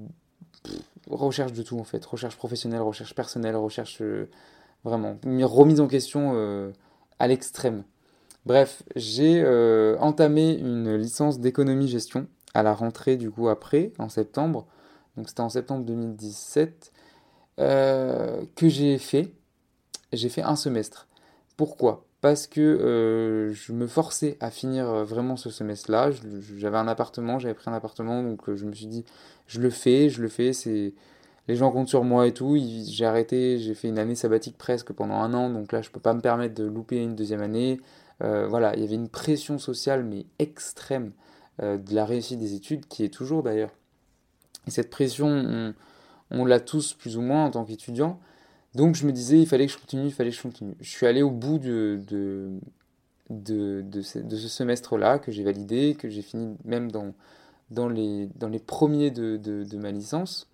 recherche 1.10 1.54
de 1.54 1.64
tout 1.64 1.80
en 1.80 1.84
fait, 1.84 2.04
recherche 2.06 2.38
professionnelle, 2.38 2.82
recherche 2.82 3.16
personnelle, 3.16 3.56
recherche 3.56 4.02
euh, 4.02 4.30
vraiment 4.84 5.18
remise 5.44 5.80
en 5.80 5.88
question 5.88 6.34
euh, 6.36 6.72
à 7.20 7.28
l'extrême. 7.28 7.84
Bref, 8.46 8.84
j'ai 8.96 9.42
euh, 9.44 9.98
entamé 10.00 10.54
une 10.54 10.96
licence 10.96 11.40
d'économie-gestion 11.40 12.28
à 12.54 12.64
la 12.64 12.74
rentrée 12.74 13.18
du 13.18 13.32
coup 13.32 13.50
après, 13.50 13.94
en 14.00 14.10
septembre, 14.10 14.68
donc 15.16 15.30
c'était 15.30 15.42
en 15.42 15.50
septembre 15.50 15.86
2017, 15.86 16.92
que 17.58 18.68
j'ai 18.68 18.98
fait. 18.98 19.34
J'ai 20.12 20.30
fait 20.30 20.42
un 20.42 20.56
semestre. 20.56 21.08
Pourquoi? 21.58 22.06
Parce 22.24 22.48
que 22.48 23.52
je 23.54 23.74
me 23.74 23.86
forçais 23.86 24.38
à 24.40 24.50
finir 24.50 24.86
vraiment 25.04 25.36
ce 25.36 25.50
semestre-là. 25.50 26.12
J'avais 26.58 26.78
un 26.78 26.88
appartement, 26.88 27.38
j'avais 27.38 27.54
pris 27.54 27.70
un 27.70 27.74
appartement, 27.74 28.24
donc 28.24 28.42
je 28.56 28.66
me 28.66 28.74
suis 28.74 28.88
dit, 28.88 29.04
je 29.46 29.60
le 29.60 29.70
fais, 29.70 30.10
je 30.10 30.22
le 30.22 30.30
fais, 30.30 30.54
les 31.48 31.56
gens 31.56 31.72
comptent 31.72 31.90
sur 31.90 32.04
moi 32.04 32.28
et 32.28 32.34
tout. 32.34 32.58
J'ai 32.88 33.06
arrêté, 33.06 33.60
j'ai 33.60 33.74
fait 33.74 33.90
une 33.90 34.00
année 34.00 34.16
sabbatique 34.16 34.58
presque 34.58 34.94
pendant 34.94 35.16
un 35.16 35.34
an, 35.34 35.50
donc 35.50 35.72
là 35.74 35.82
je 35.82 35.90
peux 35.90 36.00
pas 36.00 36.14
me 36.14 36.22
permettre 36.22 36.56
de 36.56 36.64
louper 36.64 36.98
une 36.98 37.16
deuxième 37.16 37.42
année. 37.42 37.82
Euh, 38.24 38.48
voilà, 38.48 38.74
il 38.76 38.82
y 38.82 38.86
avait 38.86 38.96
une 38.96 39.10
pression 39.10 39.58
sociale 39.60 40.04
mais 40.04 40.26
extrême 40.40 41.12
euh, 41.62 41.78
de 41.78 41.94
la 41.94 42.06
réussite 42.06 42.40
des 42.40 42.54
études 42.54 42.88
qui 42.88 43.04
est 43.04 43.14
toujours 43.14 43.44
d'ailleurs. 43.44 43.72
Et 44.66 44.72
cette 44.72 44.90
pression, 44.90 45.74
on, 46.32 46.46
l'a 46.46 46.60
tous 46.62 46.94
plus 46.94 47.18
ou 47.18 47.22
moins 47.22 47.46
en 47.46 47.52
tant 47.52 47.66
qu'étudiant. 47.66 48.20
Donc 48.76 48.96
je 48.96 49.06
me 49.06 49.12
disais, 49.12 49.40
il 49.40 49.48
fallait 49.48 49.68
que 49.68 49.74
je 49.74 49.78
continue, 49.78 50.06
il 50.08 50.14
fallait 50.14 50.32
que 50.32 50.36
je 50.36 50.42
continue. 50.42 50.76
Je 50.82 50.90
suis 50.90 51.06
allé 51.06 51.22
au 51.22 51.30
bout 51.30 51.60
de, 51.60 52.00
ce, 54.02 54.48
semestre-là, 54.48 55.20
que 55.20 55.32
j'ai 55.32 55.44
validé, 55.44 55.96
que 55.98 56.10
j'ai 56.10 56.22
fini 56.22 56.58
même 56.66 56.92
dans, 56.92 57.14
les, 57.90 58.30
premiers 58.66 59.12
de, 59.12 59.78
ma 59.78 59.92
licence. 59.92 60.50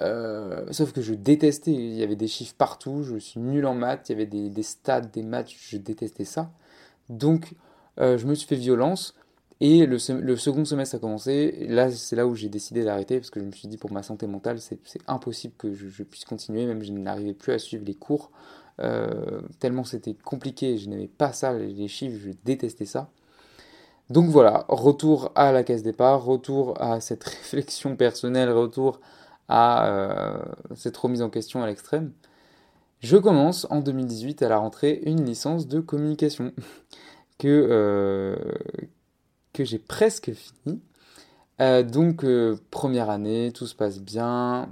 Euh, 0.00 0.66
sauf 0.72 0.92
que 0.92 1.00
je 1.00 1.14
détestais, 1.14 1.72
il 1.72 1.94
y 1.94 2.02
avait 2.02 2.16
des 2.16 2.26
chiffres 2.26 2.54
partout, 2.58 3.04
je 3.04 3.16
suis 3.16 3.38
nul 3.38 3.64
en 3.64 3.74
maths, 3.74 4.08
il 4.08 4.12
y 4.12 4.14
avait 4.16 4.26
des, 4.26 4.50
des 4.50 4.64
des 5.12 5.22
maths, 5.22 5.50
je 5.50 5.76
détestais 5.76 6.24
ça. 6.24 6.50
Donc 7.08 7.54
euh, 8.00 8.18
je 8.18 8.26
me 8.26 8.34
suis 8.34 8.48
fait 8.48 8.56
violence 8.56 9.14
et 9.60 9.86
le, 9.86 9.98
le, 10.20 10.36
second 10.36 10.64
semestre 10.64 10.96
a 10.96 10.98
commencé. 10.98 11.66
là, 11.68 11.90
c'est 11.90 12.16
là 12.16 12.26
où 12.26 12.34
j'ai 12.34 12.48
décidé 12.48 12.84
d'arrêter 12.84 13.18
parce 13.18 13.30
que 13.30 13.40
je 13.40 13.44
me 13.44 13.52
suis 13.52 13.68
dit 13.68 13.76
pour 13.76 13.92
ma 13.92 14.02
santé 14.02 14.26
mentale, 14.26 14.58
c'est 14.60 14.78
impossible 15.06 15.54
que 15.56 15.72
je, 15.74 16.02
puisse 16.02 16.24
continuer, 16.24 16.66
même 16.66 16.82
je 16.82 16.92
n'arrivais 16.92 17.34
plus 17.34 17.52
à 17.52 17.58
suivre 17.58 17.84
les 17.84 17.94
cours. 17.94 18.30
Euh, 18.80 19.40
tellement 19.60 19.84
c'était 19.84 20.14
compliqué, 20.14 20.78
je 20.78 20.88
n'aimais 20.88 21.08
pas 21.08 21.32
ça, 21.32 21.52
les 21.52 21.88
chiffres, 21.88 22.18
je 22.20 22.32
détestais 22.44 22.86
ça. 22.86 23.10
Donc 24.10 24.28
voilà, 24.28 24.66
retour 24.68 25.32
à 25.34 25.50
la 25.52 25.64
case 25.64 25.82
départ, 25.82 26.24
retour 26.24 26.80
à 26.80 27.00
cette 27.00 27.24
réflexion 27.24 27.96
personnelle, 27.96 28.50
retour 28.50 29.00
à 29.48 29.88
euh, 29.88 30.42
cette 30.74 30.96
remise 30.96 31.22
en 31.22 31.30
question 31.30 31.62
à 31.62 31.66
l'extrême. 31.66 32.12
Je 33.00 33.16
commence 33.16 33.66
en 33.70 33.80
2018 33.80 34.42
à 34.42 34.48
la 34.48 34.58
rentrée 34.58 35.00
une 35.04 35.24
licence 35.24 35.68
de 35.68 35.80
communication 35.80 36.52
que, 37.38 37.48
euh, 37.70 38.36
que 39.54 39.64
j'ai 39.64 39.78
presque 39.78 40.32
fini. 40.34 40.82
Euh, 41.62 41.82
donc 41.82 42.26
première 42.70 43.08
année, 43.08 43.52
tout 43.52 43.66
se 43.66 43.74
passe 43.74 44.00
bien. 44.00 44.68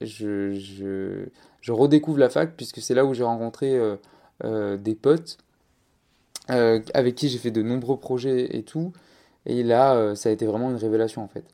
Je, 0.00 0.54
je, 0.54 1.72
redécouvre 1.72 2.18
la 2.18 2.28
fac 2.28 2.56
puisque 2.56 2.80
c'est 2.80 2.94
là 2.94 3.04
où 3.04 3.14
j'ai 3.14 3.22
rencontré 3.22 3.78
des 4.42 4.94
potes 4.96 5.38
avec 6.48 7.14
qui 7.14 7.28
j'ai 7.28 7.38
fait 7.38 7.52
de 7.52 7.62
nombreux 7.62 8.00
projets 8.00 8.56
et 8.56 8.64
tout. 8.64 8.92
Et 9.46 9.62
là, 9.62 10.16
ça 10.16 10.28
a 10.28 10.32
été 10.32 10.46
vraiment 10.46 10.70
une 10.70 10.76
révélation 10.76 11.22
en 11.22 11.28
fait. 11.28 11.44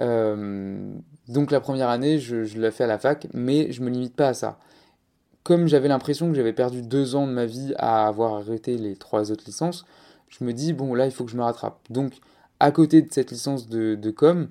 Euh, 0.00 0.94
donc 1.28 1.50
la 1.50 1.60
première 1.60 1.88
année, 1.88 2.18
je, 2.18 2.44
je 2.44 2.60
l'ai 2.60 2.70
fait 2.70 2.84
à 2.84 2.86
la 2.86 2.98
fac, 2.98 3.26
mais 3.32 3.72
je 3.72 3.82
me 3.82 3.90
limite 3.90 4.14
pas 4.14 4.28
à 4.28 4.34
ça. 4.34 4.58
Comme 5.42 5.66
j'avais 5.68 5.88
l'impression 5.88 6.28
que 6.28 6.34
j'avais 6.34 6.52
perdu 6.52 6.82
deux 6.82 7.14
ans 7.16 7.26
de 7.26 7.32
ma 7.32 7.46
vie 7.46 7.74
à 7.76 8.06
avoir 8.06 8.34
arrêté 8.34 8.78
les 8.78 8.96
trois 8.96 9.30
autres 9.30 9.44
licences, 9.46 9.84
je 10.28 10.44
me 10.44 10.52
dis, 10.52 10.72
bon 10.72 10.94
là, 10.94 11.06
il 11.06 11.12
faut 11.12 11.24
que 11.24 11.30
je 11.30 11.36
me 11.36 11.42
rattrape. 11.42 11.78
Donc, 11.90 12.12
à 12.60 12.70
côté 12.70 13.02
de 13.02 13.12
cette 13.12 13.30
licence 13.30 13.68
de, 13.68 14.10
com, 14.10 14.48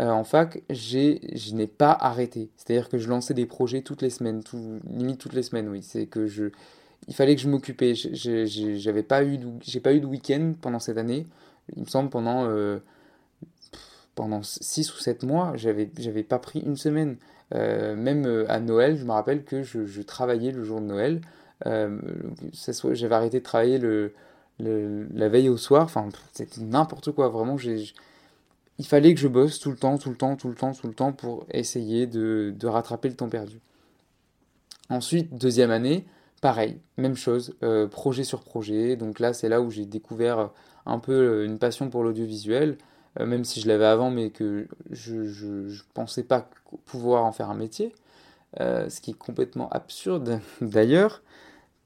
euh, 0.00 0.10
en 0.10 0.24
fac, 0.24 0.62
je 0.70 1.54
n'ai 1.54 1.66
pas 1.66 1.92
arrêté. 1.92 2.50
C'est-à-dire 2.56 2.88
que 2.88 2.98
je 2.98 3.08
lançais 3.08 3.34
des 3.34 3.46
projets 3.46 3.82
toutes 3.82 4.02
les 4.02 4.10
semaines, 4.10 4.42
limite 4.88 5.18
toutes 5.18 5.32
les 5.32 5.42
semaines, 5.42 5.68
oui. 5.68 5.82
C'est 5.82 6.06
que 6.06 6.26
je, 6.26 6.44
il 7.08 7.14
fallait 7.14 7.34
que 7.34 7.42
je 7.42 7.48
m'occupais. 7.48 7.94
J'avais 7.94 9.02
pas 9.02 9.24
eu, 9.24 9.38
j'ai 9.62 9.80
pas 9.80 9.92
eu 9.92 10.00
de 10.00 10.06
week-end 10.06 10.54
pendant 10.60 10.78
cette 10.78 10.98
année. 10.98 11.26
Il 11.76 11.82
me 11.82 11.88
semble 11.88 12.10
pendant 12.10 12.44
euh, 12.46 12.78
pendant 14.14 14.42
6 14.42 14.94
ou 14.94 14.98
7 14.98 15.22
mois, 15.22 15.52
j'avais, 15.56 15.90
j'avais 15.98 16.22
pas 16.24 16.38
pris 16.38 16.60
une 16.60 16.76
semaine. 16.76 17.16
Euh, 17.54 17.96
même 17.96 18.46
à 18.48 18.60
Noël, 18.60 18.96
je 18.96 19.04
me 19.04 19.12
rappelle 19.12 19.44
que 19.44 19.62
je, 19.62 20.02
travaillais 20.02 20.52
le 20.52 20.64
jour 20.64 20.80
de 20.80 20.86
Noël. 20.86 21.20
J'avais 21.64 23.14
arrêté 23.14 23.38
de 23.38 23.44
travailler 23.44 23.78
le, 23.78 24.12
la 24.60 25.28
veille 25.28 25.48
au 25.48 25.56
soir. 25.56 25.84
Enfin, 25.84 26.08
c'était 26.32 26.60
n'importe 26.60 27.12
quoi. 27.12 27.28
Vraiment, 27.28 27.56
j'ai, 27.56 27.92
il 28.78 28.86
fallait 28.86 29.14
que 29.14 29.20
je 29.20 29.28
bosse 29.28 29.58
tout 29.58 29.70
le 29.70 29.76
temps, 29.76 29.98
tout 29.98 30.10
le 30.10 30.16
temps, 30.16 30.36
tout 30.36 30.48
le 30.48 30.54
temps, 30.54 30.72
tout 30.72 30.86
le 30.86 30.94
temps 30.94 31.12
pour 31.12 31.46
essayer 31.50 32.06
de, 32.06 32.54
de 32.56 32.66
rattraper 32.66 33.08
le 33.08 33.16
temps 33.16 33.28
perdu. 33.28 33.60
Ensuite, 34.90 35.34
deuxième 35.34 35.70
année, 35.70 36.06
pareil, 36.40 36.78
même 36.96 37.16
chose, 37.16 37.56
projet 37.90 38.24
sur 38.24 38.42
projet. 38.42 38.96
Donc 38.96 39.20
là, 39.20 39.32
c'est 39.32 39.48
là 39.48 39.60
où 39.60 39.70
j'ai 39.70 39.84
découvert 39.84 40.50
un 40.86 40.98
peu 40.98 41.44
une 41.44 41.58
passion 41.58 41.90
pour 41.90 42.02
l'audiovisuel. 42.02 42.78
Euh, 43.20 43.26
même 43.26 43.44
si 43.44 43.60
je 43.60 43.68
l'avais 43.68 43.86
avant, 43.86 44.10
mais 44.10 44.30
que 44.30 44.68
je 44.90 45.14
ne 45.14 45.92
pensais 45.94 46.22
pas 46.22 46.48
pouvoir 46.86 47.24
en 47.24 47.32
faire 47.32 47.50
un 47.50 47.54
métier, 47.54 47.94
euh, 48.60 48.88
ce 48.88 49.00
qui 49.00 49.12
est 49.12 49.18
complètement 49.18 49.68
absurde 49.70 50.40
d'ailleurs, 50.60 51.22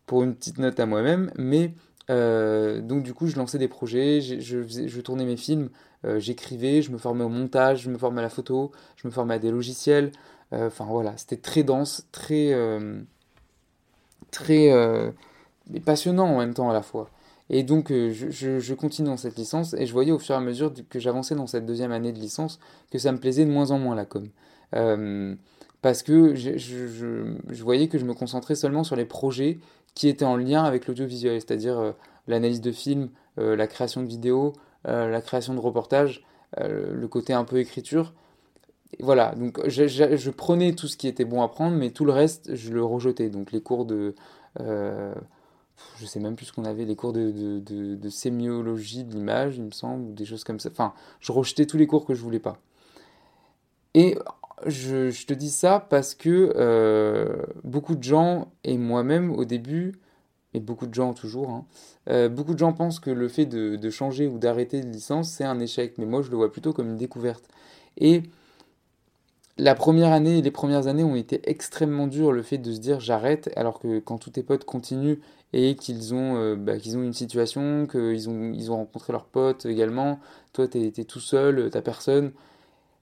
pour 0.06 0.22
une 0.22 0.34
petite 0.34 0.58
note 0.58 0.78
à 0.80 0.86
moi-même, 0.86 1.30
mais 1.36 1.74
euh, 2.10 2.80
donc 2.80 3.02
du 3.02 3.14
coup 3.14 3.26
je 3.26 3.36
lançais 3.36 3.58
des 3.58 3.68
projets, 3.68 4.20
je, 4.20 4.40
je, 4.40 5.00
tournais 5.00 5.24
mes 5.24 5.36
films, 5.36 5.70
j'écrivais, 6.18 6.82
je 6.82 6.90
me 6.90 6.98
formais 6.98 7.24
au 7.24 7.28
montage, 7.28 7.82
je 7.82 7.90
me 7.90 7.98
formais 7.98 8.20
à 8.20 8.22
la 8.22 8.28
photo, 8.28 8.72
je 8.96 9.06
me 9.06 9.12
formais 9.12 9.34
à 9.34 9.38
des 9.38 9.50
logiciels, 9.50 10.12
enfin 10.52 10.84
voilà, 10.84 11.16
c'était 11.16 11.36
très 11.36 11.62
dense, 11.62 12.06
très... 12.12 12.56
très 14.30 14.70
passionnant 15.84 16.26
en 16.26 16.38
même 16.38 16.54
temps 16.54 16.70
à 16.70 16.72
la 16.72 16.82
fois. 16.82 17.08
Et 17.50 17.62
donc, 17.62 17.90
euh, 17.90 18.12
je, 18.12 18.74
continue 18.74 19.08
dans 19.08 19.18
cette 19.18 19.36
licence 19.36 19.74
et 19.74 19.86
je 19.86 19.92
voyais 19.92 20.10
au 20.10 20.18
fur 20.18 20.34
et 20.34 20.38
à 20.38 20.40
mesure 20.40 20.72
que 20.88 20.98
j'avançais 20.98 21.34
dans 21.34 21.46
cette 21.46 21.66
deuxième 21.66 21.92
année 21.92 22.10
de 22.10 22.18
licence 22.18 22.58
que 22.90 22.98
ça 22.98 23.12
me 23.12 23.18
plaisait 23.18 23.44
de 23.44 23.50
moins 23.50 23.70
en 23.70 23.78
moins 23.78 23.94
la 23.94 24.06
com. 24.06 24.26
Euh, 24.74 25.34
parce 25.82 26.02
que 26.02 26.34
je, 26.34 27.62
voyais 27.62 27.88
que 27.88 27.98
je 27.98 28.06
me 28.06 28.14
concentrais 28.14 28.54
seulement 28.54 28.84
sur 28.84 28.96
les 28.96 29.04
projets 29.04 29.58
qui 29.94 30.08
étaient 30.08 30.24
en 30.24 30.36
lien 30.36 30.64
avec 30.64 30.86
l'audiovisuel, 30.86 31.40
c'est-à-dire 31.40 31.78
euh, 31.78 31.92
l'analyse 32.26 32.60
de 32.60 32.72
films, 32.72 33.10
la 33.36 33.66
création 33.66 34.02
de 34.02 34.06
vidéos, 34.06 34.52
la 34.84 35.22
création 35.22 35.54
de 35.54 35.58
reportages, 35.58 36.22
le 36.60 37.06
côté 37.06 37.32
un 37.32 37.44
peu 37.44 37.56
écriture. 37.56 38.12
voilà, 39.00 39.34
donc 39.34 39.66
je, 39.66 40.30
prenais 40.30 40.74
tout 40.74 40.86
ce 40.86 40.98
qui 40.98 41.08
était 41.08 41.24
bon 41.24 41.40
à 41.40 41.48
prendre, 41.48 41.74
mais 41.74 41.92
tout 41.92 42.04
le 42.04 42.12
reste, 42.12 42.54
je 42.54 42.70
le 42.72 42.84
rejetais. 42.84 43.30
Donc 43.30 43.50
les 43.50 43.62
cours 43.62 43.86
de 43.86 44.14
je 45.98 46.06
sais 46.06 46.20
même 46.20 46.36
plus 46.36 46.46
ce 46.46 46.52
qu'on 46.52 46.64
avait, 46.64 46.84
les 46.84 46.96
cours 46.96 47.12
de, 47.12 47.30
de, 47.30 47.94
de, 47.94 48.08
sémiologie 48.08 49.04
de 49.04 49.14
l'image, 49.14 49.56
il 49.56 49.64
me 49.64 49.70
semble, 49.70 50.10
ou 50.10 50.12
des 50.12 50.24
choses 50.24 50.44
comme 50.44 50.60
ça. 50.60 50.68
Enfin, 50.70 50.94
je 51.20 51.32
rejetais 51.32 51.66
tous 51.66 51.76
les 51.76 51.86
cours 51.86 52.04
que 52.04 52.14
je 52.14 52.20
voulais 52.20 52.38
pas. 52.38 52.58
Et 53.94 54.16
je, 54.66 55.24
te 55.26 55.34
dis 55.34 55.50
ça 55.50 55.86
parce 55.88 56.14
que 56.14 56.52
euh, 56.56 57.42
beaucoup 57.64 57.94
de 57.94 58.02
gens, 58.02 58.52
et 58.64 58.78
moi-même 58.78 59.30
au 59.30 59.44
début, 59.44 59.92
et 60.54 60.60
beaucoup 60.60 60.86
de 60.86 60.94
gens 60.94 61.14
toujours, 61.14 61.50
hein, 61.50 61.64
euh, 62.08 62.28
beaucoup 62.28 62.54
de 62.54 62.58
gens 62.58 62.72
pensent 62.72 63.00
que 63.00 63.10
le 63.10 63.28
fait 63.28 63.46
de, 63.46 63.90
changer 63.90 64.26
ou 64.26 64.38
d'arrêter 64.38 64.80
de 64.80 64.88
licence, 64.88 65.30
c'est 65.30 65.44
un 65.44 65.58
échec. 65.60 65.94
Mais 65.98 66.06
moi, 66.06 66.22
je 66.22 66.30
le 66.30 66.36
vois 66.36 66.52
plutôt 66.52 66.72
comme 66.72 66.88
une 66.88 66.96
découverte. 66.96 67.44
Et 67.96 68.22
la 69.58 69.74
première 69.74 70.12
année 70.12 70.38
et 70.38 70.42
les 70.42 70.50
premières 70.50 70.86
années 70.86 71.04
ont 71.04 71.16
été 71.16 71.40
extrêmement 71.44 72.06
dures, 72.06 72.32
le 72.32 72.42
fait 72.42 72.58
de 72.58 72.72
se 72.72 72.80
dire 72.80 73.00
j'arrête, 73.00 73.50
alors 73.56 73.78
que 73.78 73.98
quand 73.98 74.18
tous 74.18 74.30
tes 74.30 74.42
potes 74.42 74.64
continuent 74.64 75.18
et 75.52 75.76
qu'ils 75.76 76.14
ont, 76.14 76.36
euh, 76.36 76.56
bah, 76.56 76.72
ont 76.74 77.02
une 77.02 77.12
situation, 77.12 77.86
qu'ils 77.86 78.30
ont, 78.30 78.52
ils 78.54 78.70
ont 78.70 78.76
rencontré 78.76 79.12
leurs 79.12 79.26
potes 79.26 79.66
également, 79.66 80.18
toi 80.52 80.66
tu 80.68 80.78
es, 80.78 81.04
tout 81.04 81.20
seul, 81.20 81.68
t'as 81.70 81.82
personne. 81.82 82.32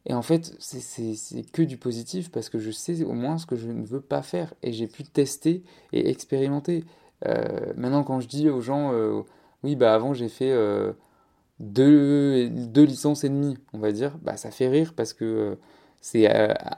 Et 0.06 0.14
en 0.14 0.22
fait, 0.22 0.54
c'est 0.58 1.42
que 1.52 1.62
du 1.62 1.76
positif 1.76 2.30
parce 2.30 2.48
que 2.48 2.58
je 2.58 2.70
sais 2.70 3.04
au 3.04 3.12
moins 3.12 3.38
ce 3.38 3.46
que 3.46 3.56
je 3.56 3.68
ne 3.68 3.84
veux 3.84 4.00
pas 4.00 4.22
faire 4.22 4.54
et 4.62 4.72
j'ai 4.72 4.86
pu 4.86 5.04
tester 5.04 5.62
et 5.92 6.08
expérimenter. 6.08 6.84
Euh, 7.26 7.72
maintenant, 7.76 8.02
quand 8.02 8.20
je 8.20 8.28
dis 8.28 8.48
aux 8.48 8.62
gens, 8.62 8.92
euh, 8.94 9.20
oui, 9.62 9.76
bah 9.76 9.94
avant 9.94 10.14
j'ai 10.14 10.30
fait 10.30 10.54
deux, 11.58 12.48
deux 12.48 12.84
licences 12.84 13.24
et 13.24 13.28
demie, 13.28 13.58
on 13.74 13.78
va 13.78 13.92
dire, 13.92 14.16
bah 14.22 14.38
ça 14.38 14.50
fait 14.50 14.68
rire 14.68 14.94
parce 14.96 15.12
que 15.12 15.58
c'est 16.00 16.26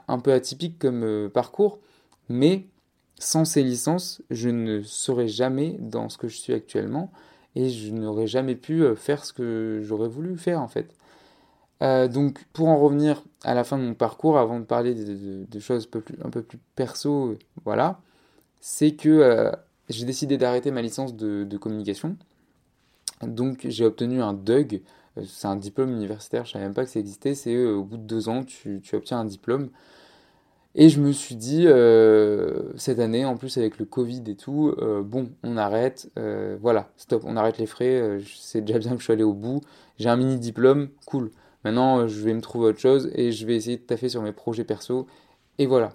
un 0.09 0.19
peu 0.19 0.33
atypique 0.33 0.77
comme 0.79 1.29
parcours, 1.33 1.79
mais 2.27 2.67
sans 3.19 3.45
ces 3.45 3.63
licences, 3.63 4.21
je 4.29 4.49
ne 4.49 4.81
serais 4.83 5.27
jamais 5.27 5.77
dans 5.79 6.09
ce 6.09 6.17
que 6.17 6.27
je 6.27 6.37
suis 6.37 6.53
actuellement 6.53 7.11
et 7.55 7.69
je 7.69 7.91
n'aurais 7.91 8.27
jamais 8.27 8.55
pu 8.55 8.83
euh, 8.83 8.95
faire 8.95 9.23
ce 9.23 9.33
que 9.33 9.81
j'aurais 9.83 10.09
voulu 10.09 10.37
faire 10.37 10.61
en 10.61 10.67
fait. 10.67 10.93
Euh, 11.81 12.07
donc 12.07 12.45
pour 12.53 12.67
en 12.69 12.77
revenir 12.77 13.23
à 13.43 13.53
la 13.53 13.63
fin 13.63 13.77
de 13.77 13.83
mon 13.83 13.93
parcours, 13.93 14.37
avant 14.37 14.59
de 14.59 14.65
parler 14.65 14.93
de, 14.93 15.59
choses 15.59 15.89
un 16.23 16.29
peu, 16.29 16.41
plus, 16.41 16.59
perso, 16.75 17.37
voilà, 17.65 17.99
c'est 18.61 18.93
que 18.95 19.09
euh, 19.09 19.51
j'ai 19.89 20.05
décidé 20.05 20.37
d'arrêter 20.37 20.71
ma 20.71 20.81
licence 20.81 21.15
de, 21.15 21.57
communication. 21.57 22.17
Donc 23.21 23.65
j'ai 23.67 23.85
obtenu 23.85 24.21
un 24.21 24.33
DUG, 24.33 24.81
c'est 25.25 25.47
un 25.47 25.55
diplôme 25.55 25.91
universitaire, 25.91 26.45
je 26.45 26.53
savais 26.53 26.65
même 26.65 26.73
pas 26.73 26.83
que 26.85 26.91
ça 26.91 26.99
existait, 26.99 27.35
c'est 27.35 27.65
au 27.65 27.83
bout 27.83 27.97
de 27.97 28.03
deux 28.03 28.29
ans 28.29 28.43
tu, 28.43 28.81
tu 28.83 28.95
obtiens 28.95 29.19
un 29.19 29.25
diplôme 29.25 29.69
Et 30.75 30.89
je 30.89 30.99
me 30.99 31.11
suis 31.11 31.35
dit, 31.35 31.65
euh, 31.67 32.73
cette 32.77 32.99
année, 32.99 33.25
en 33.25 33.37
plus 33.37 33.57
avec 33.57 33.77
le 33.77 33.85
Covid 33.85 34.23
et 34.27 34.35
tout, 34.35 34.73
euh, 34.79 35.03
bon, 35.03 35.29
on 35.43 35.55
arrête, 35.57 36.09
euh, 36.17 36.57
voilà, 36.59 36.89
stop, 36.97 37.23
on 37.25 37.37
arrête 37.37 37.59
les 37.59 37.67
frais, 37.67 38.19
c'est 38.35 38.61
déjà 38.61 38.79
bien 38.79 38.91
que 38.93 38.97
je 38.97 39.03
suis 39.03 39.13
allé 39.13 39.23
au 39.23 39.33
bout, 39.33 39.61
j'ai 39.99 40.09
un 40.09 40.15
mini 40.17 40.37
diplôme, 40.39 40.89
cool. 41.05 41.31
Maintenant, 41.63 42.07
je 42.07 42.19
vais 42.21 42.33
me 42.33 42.41
trouver 42.41 42.67
autre 42.67 42.79
chose 42.79 43.09
et 43.15 43.31
je 43.31 43.45
vais 43.45 43.55
essayer 43.55 43.77
de 43.77 43.81
taffer 43.83 44.09
sur 44.09 44.21
mes 44.21 44.31
projets 44.31 44.63
perso, 44.63 45.07
et 45.57 45.65
voilà. 45.65 45.93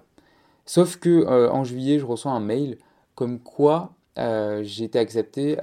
Sauf 0.65 0.97
que 0.97 1.27
en 1.49 1.63
juillet, 1.63 1.99
je 1.99 2.05
reçois 2.05 2.31
un 2.31 2.39
mail 2.39 2.77
comme 3.15 3.39
quoi 3.39 3.93
j'ai 4.17 4.83
été 4.83 4.99
accepté 4.99 5.57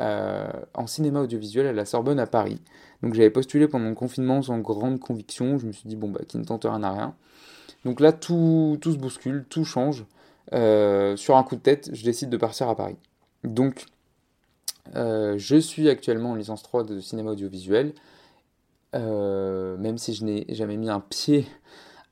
en 0.74 0.86
cinéma 0.86 1.20
audiovisuel 1.20 1.66
à 1.66 1.72
la 1.72 1.84
Sorbonne 1.84 2.18
à 2.18 2.26
Paris. 2.26 2.60
Donc 3.02 3.14
j'avais 3.14 3.30
postulé 3.30 3.68
pendant 3.68 3.88
le 3.88 3.94
confinement 3.94 4.42
sans 4.42 4.58
grande 4.58 4.98
conviction, 4.98 5.58
je 5.58 5.66
me 5.66 5.72
suis 5.72 5.88
dit, 5.88 5.96
bon, 5.96 6.08
bah, 6.08 6.20
qui 6.26 6.38
ne 6.38 6.44
tente 6.44 6.64
rien 6.64 6.82
à 6.82 6.92
rien. 6.92 7.14
Donc 7.84 8.00
là, 8.00 8.12
tout, 8.12 8.78
tout 8.80 8.92
se 8.92 8.98
bouscule, 8.98 9.44
tout 9.48 9.64
change. 9.64 10.04
Euh, 10.52 11.16
sur 11.16 11.36
un 11.36 11.42
coup 11.42 11.56
de 11.56 11.60
tête, 11.60 11.90
je 11.92 12.04
décide 12.04 12.30
de 12.30 12.36
partir 12.36 12.68
à 12.68 12.76
Paris. 12.76 12.96
Donc, 13.44 13.86
euh, 14.94 15.34
je 15.38 15.56
suis 15.56 15.88
actuellement 15.88 16.32
en 16.32 16.34
licence 16.34 16.62
3 16.62 16.84
de 16.84 17.00
cinéma 17.00 17.32
audiovisuel, 17.32 17.92
euh, 18.98 19.76
même 19.78 19.98
si 19.98 20.14
je 20.14 20.24
n'ai 20.24 20.46
jamais 20.48 20.76
mis 20.76 20.90
un 20.90 21.00
pied 21.00 21.46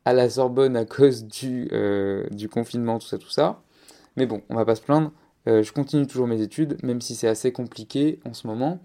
à 0.04 0.12
la 0.12 0.28
Sorbonne 0.28 0.76
à 0.76 0.84
cause 0.84 1.24
du, 1.24 1.70
du 2.30 2.48
confinement, 2.48 2.98
tout 2.98 3.06
ça, 3.06 3.18
tout 3.18 3.30
ça. 3.30 3.62
Mais 4.16 4.26
bon, 4.26 4.42
on 4.50 4.54
va 4.54 4.64
pas 4.66 4.74
se 4.74 4.82
plaindre. 4.82 5.12
je 5.46 5.72
continue 5.72 6.06
toujours 6.06 6.26
mes 6.26 6.42
études, 6.42 6.76
même 6.82 7.00
si 7.00 7.14
c'est 7.14 7.28
assez 7.28 7.52
compliqué 7.52 8.20
en 8.26 8.34
ce 8.34 8.46
moment. 8.46 8.80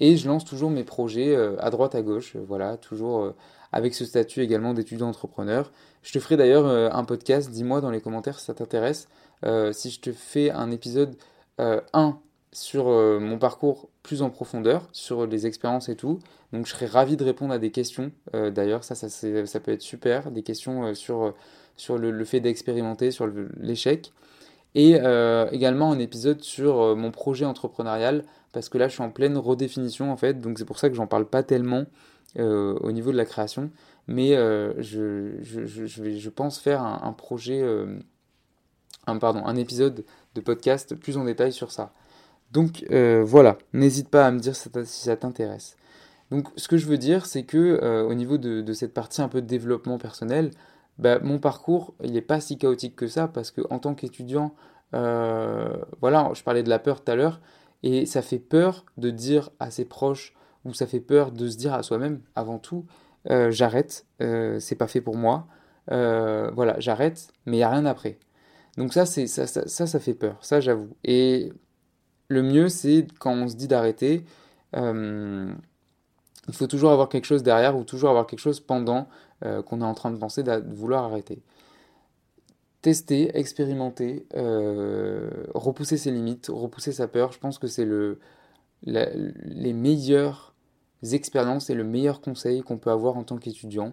Et 0.00 0.16
je 0.16 0.26
lance 0.26 0.46
toujours 0.46 0.70
mes 0.70 0.84
projets 0.84 1.36
à 1.58 1.68
droite, 1.68 1.94
à 1.94 2.00
gauche. 2.00 2.36
voilà, 2.36 2.78
toujours 2.78 3.34
avec 3.74 3.92
ce 3.92 4.04
statut 4.04 4.40
également 4.40 4.72
d'étudiant 4.72 5.08
entrepreneur. 5.08 5.72
Je 6.02 6.12
te 6.12 6.20
ferai 6.20 6.36
d'ailleurs 6.36 6.64
euh, 6.64 6.88
un 6.92 7.04
podcast, 7.04 7.50
dis-moi 7.50 7.80
dans 7.80 7.90
les 7.90 8.00
commentaires 8.00 8.38
si 8.38 8.46
ça 8.46 8.54
t'intéresse, 8.54 9.08
euh, 9.44 9.72
si 9.72 9.90
je 9.90 10.00
te 10.00 10.12
fais 10.12 10.50
un 10.50 10.70
épisode 10.70 11.16
1 11.58 12.18
euh, 12.54 12.58
sur 12.58 12.84
mon 13.20 13.38
parcours 13.38 13.88
plus 14.02 14.22
en 14.22 14.30
profondeur, 14.30 14.88
sur 14.92 15.26
les 15.26 15.46
expériences 15.46 15.88
et 15.88 15.96
tout. 15.96 16.18
Donc 16.52 16.66
je 16.66 16.72
serais 16.72 16.86
ravi 16.86 17.16
de 17.16 17.24
répondre 17.24 17.52
à 17.52 17.58
des 17.58 17.70
questions. 17.70 18.12
D'ailleurs, 18.32 18.84
ça, 18.84 18.94
ça, 18.94 19.60
peut 19.60 19.72
être 19.72 19.82
super, 19.82 20.30
des 20.30 20.42
questions 20.42 20.94
sur, 20.94 21.34
sur 21.76 21.98
le, 21.98 22.24
fait 22.24 22.40
d'expérimenter, 22.40 23.10
sur 23.10 23.28
l'échec. 23.60 24.12
Et 24.76 24.94
également 25.52 25.90
un 25.90 25.98
épisode 25.98 26.42
sur 26.42 26.94
mon 26.96 27.10
projet 27.10 27.44
entrepreneurial, 27.44 28.24
parce 28.52 28.68
que 28.68 28.78
là 28.78 28.86
je 28.88 28.94
suis 28.94 29.02
en 29.02 29.10
pleine 29.10 29.36
redéfinition 29.36 30.12
en 30.12 30.16
fait, 30.16 30.40
donc 30.40 30.58
c'est 30.58 30.64
pour 30.64 30.78
ça 30.78 30.88
que 30.88 30.94
j'en 30.94 31.08
parle 31.08 31.26
pas 31.26 31.42
tellement 31.42 31.86
euh, 32.36 32.76
au 32.80 32.90
niveau 32.90 33.12
de 33.12 33.16
la 33.16 33.26
création. 33.26 33.70
Mais 34.08 34.34
euh, 34.34 34.74
je, 34.82 35.40
je, 35.40 36.28
pense 36.28 36.58
faire 36.58 36.82
un, 36.82 37.12
projet, 37.12 37.62
euh, 37.62 38.00
un, 39.06 39.18
pardon, 39.18 39.46
un 39.46 39.54
épisode 39.54 40.04
de 40.34 40.40
podcast 40.40 40.96
plus 40.96 41.16
en 41.16 41.24
détail 41.24 41.52
sur 41.52 41.70
ça. 41.70 41.92
Donc 42.54 42.84
voilà, 42.90 43.58
n'hésite 43.74 44.08
pas 44.08 44.26
à 44.26 44.30
me 44.30 44.38
dire 44.38 44.56
si 44.56 44.70
ça 44.86 45.16
t'intéresse. 45.16 45.76
Donc 46.30 46.48
ce 46.56 46.68
que 46.68 46.78
je 46.78 46.86
veux 46.86 46.96
dire, 46.96 47.26
c'est 47.26 47.42
que 47.42 48.04
au 48.08 48.14
niveau 48.14 48.38
de, 48.38 48.72
cette 48.72 48.94
partie 48.94 49.20
un 49.20 49.28
peu 49.28 49.42
de 49.42 49.46
développement 49.46 49.98
personnel, 49.98 50.52
bah, 50.98 51.18
mon 51.18 51.38
parcours, 51.38 51.94
il 52.02 52.12
n'est 52.12 52.22
pas 52.22 52.40
si 52.40 52.56
chaotique 52.56 52.96
que 52.96 53.08
ça, 53.08 53.28
parce 53.28 53.50
qu'en 53.50 53.78
tant 53.78 53.94
qu'étudiant, 53.94 54.54
voilà, 54.92 56.30
je 56.32 56.42
parlais 56.42 56.62
de 56.62 56.70
la 56.70 56.78
peur 56.78 57.04
tout 57.04 57.12
à 57.12 57.16
l'heure, 57.16 57.40
et 57.82 58.06
ça 58.06 58.22
fait 58.22 58.38
peur 58.38 58.86
de 58.96 59.10
dire 59.10 59.50
à 59.60 59.70
ses 59.70 59.84
proches, 59.84 60.32
où 60.64 60.72
ça 60.72 60.86
fait 60.86 61.00
peur 61.00 61.30
de 61.32 61.48
se 61.48 61.56
dire 61.58 61.74
à 61.74 61.82
soi-même, 61.82 62.20
avant 62.34 62.58
tout, 62.58 62.86
euh, 63.30 63.50
j'arrête, 63.50 64.06
euh, 64.22 64.58
c'est 64.60 64.74
pas 64.74 64.86
fait 64.86 65.00
pour 65.00 65.16
moi, 65.16 65.46
euh, 65.90 66.50
voilà, 66.54 66.78
j'arrête, 66.78 67.28
mais 67.46 67.56
il 67.56 67.60
n'y 67.60 67.64
a 67.64 67.70
rien 67.70 67.86
après. 67.86 68.18
Donc 68.76 68.92
ça, 68.92 69.06
ça, 69.06 69.26
ça, 69.46 70.00
fait 70.00 70.14
peur, 70.14 70.36
ça 70.40 70.60
j'avoue. 70.60 70.96
Le 72.34 72.42
mieux, 72.42 72.68
c'est 72.68 73.06
quand 73.18 73.32
on 73.32 73.48
se 73.48 73.54
dit 73.54 73.68
d'arrêter, 73.68 74.24
il 74.74 75.54
faut 76.52 76.66
toujours 76.66 76.90
avoir 76.90 77.08
quelque 77.08 77.24
chose 77.26 77.42
derrière 77.42 77.76
ou 77.76 77.84
toujours 77.84 78.10
avoir 78.10 78.26
quelque 78.26 78.40
chose 78.40 78.60
pendant 78.60 79.08
qu'on 79.40 79.80
est 79.80 79.84
en 79.84 79.94
train 79.94 80.10
de 80.10 80.16
penser 80.16 80.42
de 80.42 80.62
vouloir 80.74 81.04
arrêter. 81.04 81.42
Tester, 82.82 83.36
expérimenter, 83.38 84.26
repousser 85.54 85.96
ses 85.96 86.10
limites, 86.10 86.50
repousser 86.52 86.92
sa 86.92 87.08
peur, 87.08 87.32
je 87.32 87.38
pense 87.38 87.58
que 87.58 87.66
c'est 87.66 87.84
le, 87.84 88.18
les 88.84 89.72
meilleurs 89.72 90.54
expériences 91.12 91.70
et 91.70 91.74
le 91.74 91.84
meilleur 91.84 92.20
conseil 92.20 92.62
qu'on 92.62 92.78
peut 92.78 92.90
avoir 92.90 93.16
en 93.16 93.24
tant 93.24 93.36
qu'étudiant. 93.36 93.92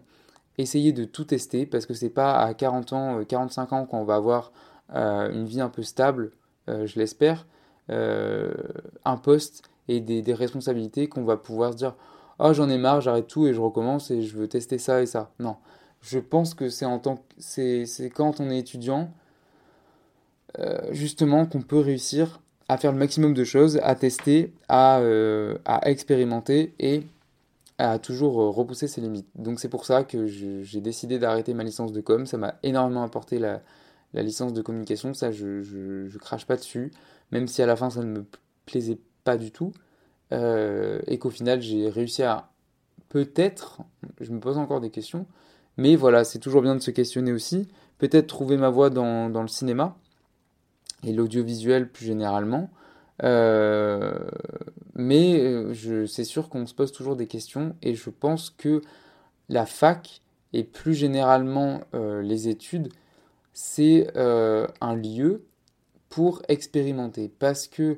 Essayez 0.58 0.94
de 0.94 1.04
tout 1.06 1.26
tester 1.26 1.66
parce 1.66 1.86
que 1.86 1.94
c'est 1.94 2.10
pas 2.10 2.40
à 2.40 2.54
40 2.54 2.94
ans, 2.94 3.24
45 3.26 3.72
euh, 3.72 3.76
ans 3.76 3.86
qu'on 3.86 4.04
va 4.04 4.16
avoir 4.16 4.52
euh, 4.94 5.32
une 5.32 5.46
vie 5.46 5.62
un 5.62 5.70
peu 5.70 5.84
stable, 5.84 6.32
euh, 6.70 6.86
je 6.86 7.00
l'espère, 7.00 7.48
un 7.92 9.18
poste 9.18 9.64
et 9.88 10.00
des, 10.00 10.34
responsabilités 10.34 11.08
qu'on 11.08 11.24
va 11.24 11.38
pouvoir 11.38 11.74
se 11.74 11.78
dire 11.78 11.96
oh 12.40 12.54
j'en 12.54 12.70
ai 12.70 12.78
marre, 12.78 13.02
j'arrête 13.02 13.28
tout 13.28 13.48
et 13.48 13.54
je 13.54 13.60
recommence 13.60 14.12
et 14.12 14.22
je 14.22 14.38
veux 14.38 14.48
tester 14.48 14.78
ça 14.78 15.02
et 15.02 15.06
ça. 15.06 15.32
Non, 15.40 15.58
je 16.02 16.20
pense 16.20 16.54
que 16.54 16.70
c'est 16.70 16.86
quand 18.10 18.40
on 18.40 18.50
est 18.50 18.60
étudiant 18.60 19.12
justement 20.92 21.46
qu'on 21.46 21.62
peut 21.62 21.80
réussir 21.80 22.42
à 22.72 22.78
faire 22.78 22.94
le 22.94 22.98
maximum 22.98 23.34
de 23.34 23.44
choses, 23.44 23.82
à 23.84 23.96
tester, 23.96 24.54
à, 24.70 25.00
euh, 25.00 25.58
expérimenter 25.84 26.74
et 26.80 27.04
à 27.78 28.00
toujours 28.00 28.42
euh, 28.42 28.50
repousser 28.50 28.88
ses 28.88 29.02
limites. 29.02 29.28
Donc 29.36 29.60
c'est 29.60 29.68
pour 29.68 29.86
ça 29.86 30.06
que 30.06 30.26
j'ai 30.26 30.80
décidé 30.80 31.20
d'arrêter 31.20 31.54
ma 31.54 31.66
licence 31.66 31.92
de 31.92 32.00
com. 32.00 32.26
Ça 32.26 32.38
m'a 32.38 32.56
énormément 32.64 33.04
apporté 33.04 33.40
la, 33.40 33.62
licence 34.14 34.54
de 34.54 34.62
communication. 34.62 35.14
Ça, 35.14 35.34
je, 35.34 35.62
je, 35.62 36.18
crache 36.18 36.46
pas 36.46 36.56
dessus, 36.56 36.94
même 37.32 37.48
si 37.48 37.62
à 37.62 37.66
la 37.66 37.76
fin 37.76 37.90
ça 37.90 38.02
ne 38.02 38.20
me 38.20 38.26
plaisait 38.66 39.00
pas 39.24 39.38
du 39.38 39.52
tout. 39.52 39.74
Euh, 40.32 41.00
et 41.08 41.20
qu'au 41.20 41.30
final 41.30 41.62
j'ai 41.62 41.90
réussi 41.90 42.24
à 42.24 42.50
peut-être, 43.10 43.82
je 44.22 44.32
me 44.32 44.40
pose 44.40 44.58
encore 44.58 44.80
des 44.80 44.90
questions, 44.90 45.26
mais 45.78 45.96
voilà, 45.96 46.24
c'est 46.24 46.40
toujours 46.40 46.62
bien 46.62 46.76
de 46.76 46.80
se 46.82 46.92
questionner 46.92 47.34
aussi. 47.34 47.68
Peut-être 47.98 48.28
trouver 48.28 48.58
ma 48.58 48.70
voie 48.70 48.90
dans, 48.90 49.30
dans 49.30 49.42
le 49.42 49.48
cinéma 49.48 49.98
et 51.04 51.14
l'audiovisuel 51.14 51.90
plus 51.90 52.06
généralement. 52.06 52.70
Euh, 53.24 54.14
mais 54.96 55.40
euh, 55.40 56.06
c'est 56.08 56.24
sûr 56.24 56.50
qu'on 56.50 56.66
se 56.66 56.74
pose 56.74 56.92
toujours 56.92 57.16
des 57.16 57.28
questions 57.28 57.76
et 57.82 57.94
je 57.94 58.10
pense 58.10 58.50
que 58.50 58.82
la 59.50 59.66
fac 59.66 60.22
et 60.54 60.64
plus 60.64 60.94
généralement 60.96 61.82
les 61.94 62.50
études, 62.50 62.90
c'est 63.54 64.08
un 64.16 64.96
lieu 64.96 65.46
pour 66.12 66.44
expérimenter. 66.48 67.32
Parce 67.40 67.68
que 67.68 67.98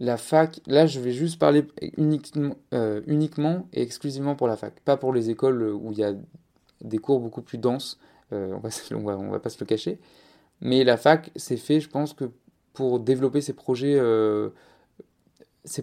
la 0.00 0.18
fac, 0.18 0.60
là 0.66 0.86
je 0.86 1.00
vais 1.00 1.12
juste 1.12 1.38
parler 1.38 1.66
uniquement, 1.96 2.54
uniquement 3.06 3.66
et 3.72 3.80
exclusivement 3.80 4.36
pour 4.36 4.46
la 4.46 4.56
fac, 4.56 4.78
pas 4.80 4.98
pour 4.98 5.14
les 5.14 5.30
écoles 5.30 5.62
où 5.62 5.90
il 5.92 5.98
y 5.98 6.04
a 6.04 6.12
des 6.82 6.98
cours 6.98 7.20
beaucoup 7.20 7.42
plus 7.42 7.58
denses, 7.58 7.98
on 8.30 8.58
va, 8.58 8.68
on, 8.92 9.00
va, 9.00 9.18
on 9.18 9.30
va 9.30 9.40
pas 9.40 9.48
se 9.48 9.58
le 9.58 9.66
cacher, 9.66 9.98
mais 10.60 10.84
la 10.84 10.96
fac, 10.96 11.30
c'est 11.36 11.56
fait, 11.56 11.80
je 11.80 11.88
pense, 11.88 12.12
que 12.12 12.30
pour 12.72 13.00
développer 13.00 13.40
ses 13.40 13.52
projets, 13.52 13.96
euh, 13.98 14.50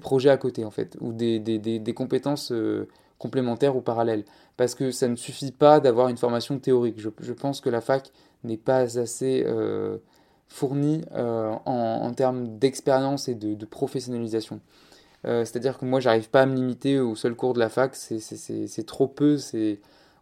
projets 0.02 0.30
à 0.30 0.38
côté, 0.38 0.66
en 0.66 0.72
fait, 0.72 0.98
ou 1.00 1.14
des, 1.14 1.40
des, 1.40 1.60
des, 1.60 1.94
compétences 1.94 2.52
euh, 2.52 2.88
complémentaires 3.18 3.76
ou 3.76 3.82
parallèles. 3.82 4.26
Parce 4.58 4.76
que 4.76 4.92
ça 4.92 5.08
ne 5.08 5.16
suffit 5.16 5.52
pas 5.52 5.80
d'avoir 5.80 6.10
une 6.10 6.18
formation 6.18 6.60
théorique. 6.60 7.00
Je, 7.00 7.34
pense 7.34 7.62
que 7.62 7.70
la 7.70 7.82
fac 7.82 8.12
n'est 8.44 8.58
pas 8.58 8.98
assez 8.98 9.46
euh, 10.46 10.54
fournie 10.54 11.04
en, 11.14 12.12
termes 12.14 12.58
d'expérience 12.58 13.28
et 13.28 13.36
de, 13.36 13.54
de 13.54 13.66
professionnalisation. 13.66 14.60
C'est-à-dire 15.24 15.80
que 15.80 15.86
moi, 15.86 16.00
j'arrive 16.00 16.30
pas 16.30 16.44
à 16.44 16.46
me 16.46 16.54
limiter 16.54 17.00
au 17.00 17.16
seul 17.16 17.34
cours 17.34 17.54
de 17.54 17.60
la 17.60 17.70
fac, 17.70 17.96
c'est 17.96 18.86
trop 18.86 19.08
peu. 19.08 19.38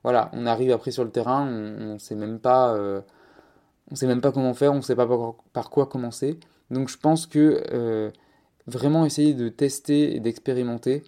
Voilà, 0.04 0.30
on 0.32 0.46
arrive 0.46 0.72
après 0.72 0.92
sur 0.92 1.04
le 1.04 1.10
terrain, 1.10 1.46
on 1.46 1.94
ne 1.94 1.98
sait 1.98 2.16
même 2.16 2.40
pas 2.40 2.74
on 3.92 3.96
sait 3.96 4.08
même 4.08 4.22
pas 4.22 4.32
comment 4.32 4.54
faire, 4.54 4.74
on 4.74 4.82
sait 4.82 4.96
pas 4.96 5.08
par, 5.54 5.70
quoi 5.70 5.86
commencer. 5.86 6.40
Donc 6.72 6.90
je 6.90 6.98
pense 6.98 7.28
que 7.28 7.64
euh, 7.72 8.10
vraiment 8.68 9.06
essayer 9.06 9.34
de 9.34 9.50
tester 9.50 10.16
et 10.16 10.20
d'expérimenter 10.20 11.04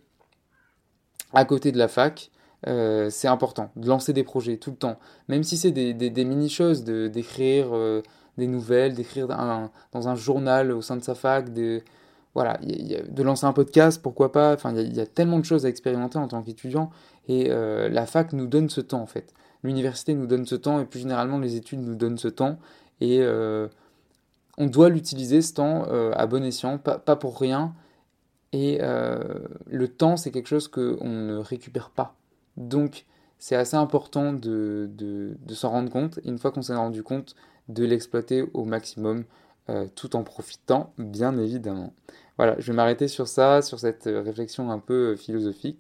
à 1.34 1.46
côté 1.46 1.72
de 1.72 1.78
la 1.78 1.88
fac, 1.88 2.32
euh, 2.68 3.10
c'est 3.10 3.28
important. 3.28 3.72
De 3.76 3.88
lancer 3.88 4.14
des 4.14 4.24
projets 4.24 4.58
tout 4.58 4.72
le 4.72 4.78
temps. 4.78 5.00
Même 5.28 5.44
si 5.44 5.58
c'est 5.58 5.72
des, 5.72 6.26
mini-choses, 6.26 6.84
d'écrire 6.84 7.70
euh, 7.74 8.02
des 8.38 8.48
nouvelles, 8.48 8.94
d'écrire 8.94 9.28
dans 9.28 10.08
un 10.08 10.16
journal 10.16 10.72
au 10.72 10.82
sein 10.82 10.98
de 10.98 11.04
sa 11.04 11.16
fac, 11.16 11.54
de, 11.54 11.82
voilà, 12.34 12.58
de 12.62 13.24
lancer 13.24 13.46
un 13.46 13.54
podcast, 13.54 14.02
pourquoi 14.02 14.32
pas. 14.32 14.54
Enfin, 14.54 14.74
il 14.76 14.96
y, 14.96 15.02
a 15.02 15.06
tellement 15.06 15.40
de 15.40 15.46
choses 15.46 15.66
à 15.66 15.70
expérimenter 15.70 16.18
en 16.18 16.28
tant 16.28 16.42
qu'étudiant. 16.42 16.90
Et 17.28 17.50
la 17.50 18.06
fac 18.06 18.34
nous 18.34 18.48
donne 18.48 18.70
ce 18.70 18.82
temps 18.82 19.02
en 19.02 19.08
fait 19.08 19.34
l'université 19.66 20.14
nous 20.14 20.28
donne 20.28 20.46
ce 20.46 20.56
temps 20.56 20.80
et 20.80 20.86
plus 20.86 21.00
généralement 21.00 21.40
les 21.40 21.56
études 21.56 21.82
nous 21.82 21.96
donnent 21.96 22.18
ce 22.18 22.28
temps 22.28 22.58
et 23.02 23.20
euh, 23.22 23.68
on 24.58 24.68
doit 24.68 24.90
l'utiliser 24.90 25.42
ce 25.42 25.54
temps 25.54 25.86
euh, 25.90 26.12
à 26.16 26.28
bon 26.28 26.44
escient, 26.44 26.78
pas, 26.78 26.98
pour 27.18 27.38
rien. 27.40 27.74
Et 28.54 28.78
euh, 28.82 29.20
le 29.68 29.90
temps, 29.90 30.16
c'est 30.16 30.32
quelque 30.32 30.48
chose 30.48 30.70
qu'on 30.70 31.10
ne 31.10 31.36
récupère 31.36 31.90
pas. 31.90 32.16
Donc, 32.56 33.06
c'est 33.40 33.56
assez 33.56 33.76
important 33.76 34.34
de, 34.34 34.90
s'en 35.50 35.70
rendre 35.70 35.92
compte. 35.92 36.20
une 36.24 36.38
fois 36.38 36.52
qu'on 36.52 36.62
s'en 36.62 36.74
est 36.74 36.78
rendu 36.78 37.04
compte, 37.04 37.36
de 37.68 37.84
l'exploiter 37.84 38.44
au 38.54 38.64
maximum 38.64 39.26
euh, 39.70 39.88
tout 39.96 40.16
en 40.16 40.24
profitant, 40.24 40.94
bien 40.98 41.38
évidemment. 41.38 41.94
Voilà, 42.38 42.56
je 42.60 42.68
vais 42.68 42.76
m'arrêter 42.76 43.08
sur 43.08 43.28
ça, 43.28 43.62
sur 43.62 43.80
cette 43.80 44.04
réflexion 44.06 44.70
un 44.70 44.80
peu 44.80 45.14
euh, 45.14 45.16
philosophique. 45.16 45.80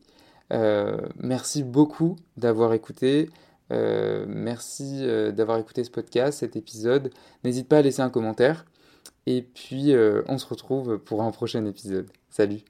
Euh, 0.53 0.97
merci 1.17 1.63
beaucoup 1.63 2.15
d'avoir 2.37 2.73
écouté. 2.73 3.29
merci 3.69 5.01
d'avoir 5.33 5.57
écouté 5.57 5.83
ce 5.83 5.91
podcast, 5.91 6.39
cet 6.39 6.55
épisode. 6.55 7.11
N'hésite 7.43 7.67
pas 7.67 7.79
à 7.79 7.81
laisser 7.81 8.01
un 8.01 8.09
commentaire. 8.09 8.65
Et 9.25 9.41
puis, 9.41 9.93
on 10.27 10.37
se 10.37 10.45
retrouve 10.45 10.99
pour 10.99 11.23
un 11.23 11.31
prochain 11.31 11.65
épisode. 11.65 12.07
Salut 12.29 12.61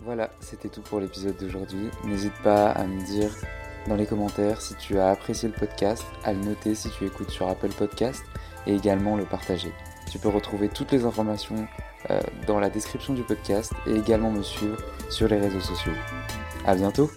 Voilà, 0.00 0.30
c'était 0.40 0.70
tout 0.70 0.80
pour 0.80 0.98
l'épisode 0.98 1.36
d'aujourd'hui. 1.38 1.90
N'hésite 2.06 2.42
pas 2.42 2.70
à 2.70 2.86
me 2.86 3.04
dire 3.04 3.32
dans 3.88 3.96
les 3.96 4.06
commentaires 4.06 4.60
si 4.60 4.74
tu 4.74 4.98
as 4.98 5.10
apprécié 5.10 5.48
le 5.48 5.54
podcast, 5.54 6.04
à 6.24 6.32
le 6.32 6.40
noter 6.40 6.74
si 6.74 6.90
tu 6.90 7.06
écoutes 7.06 7.30
sur 7.30 7.48
Apple 7.48 7.72
Podcast 7.76 8.24
et 8.66 8.74
également 8.74 9.16
le 9.16 9.24
partager. 9.24 9.72
Tu 10.10 10.18
peux 10.18 10.28
retrouver 10.28 10.68
toutes 10.68 10.92
les 10.92 11.04
informations 11.04 11.66
euh, 12.10 12.20
dans 12.46 12.60
la 12.60 12.70
description 12.70 13.14
du 13.14 13.22
podcast 13.22 13.72
et 13.86 13.94
également 13.94 14.30
me 14.30 14.42
suivre 14.42 14.76
sur 15.10 15.28
les 15.28 15.38
réseaux 15.38 15.60
sociaux. 15.60 15.92
A 16.66 16.74
bientôt 16.74 17.10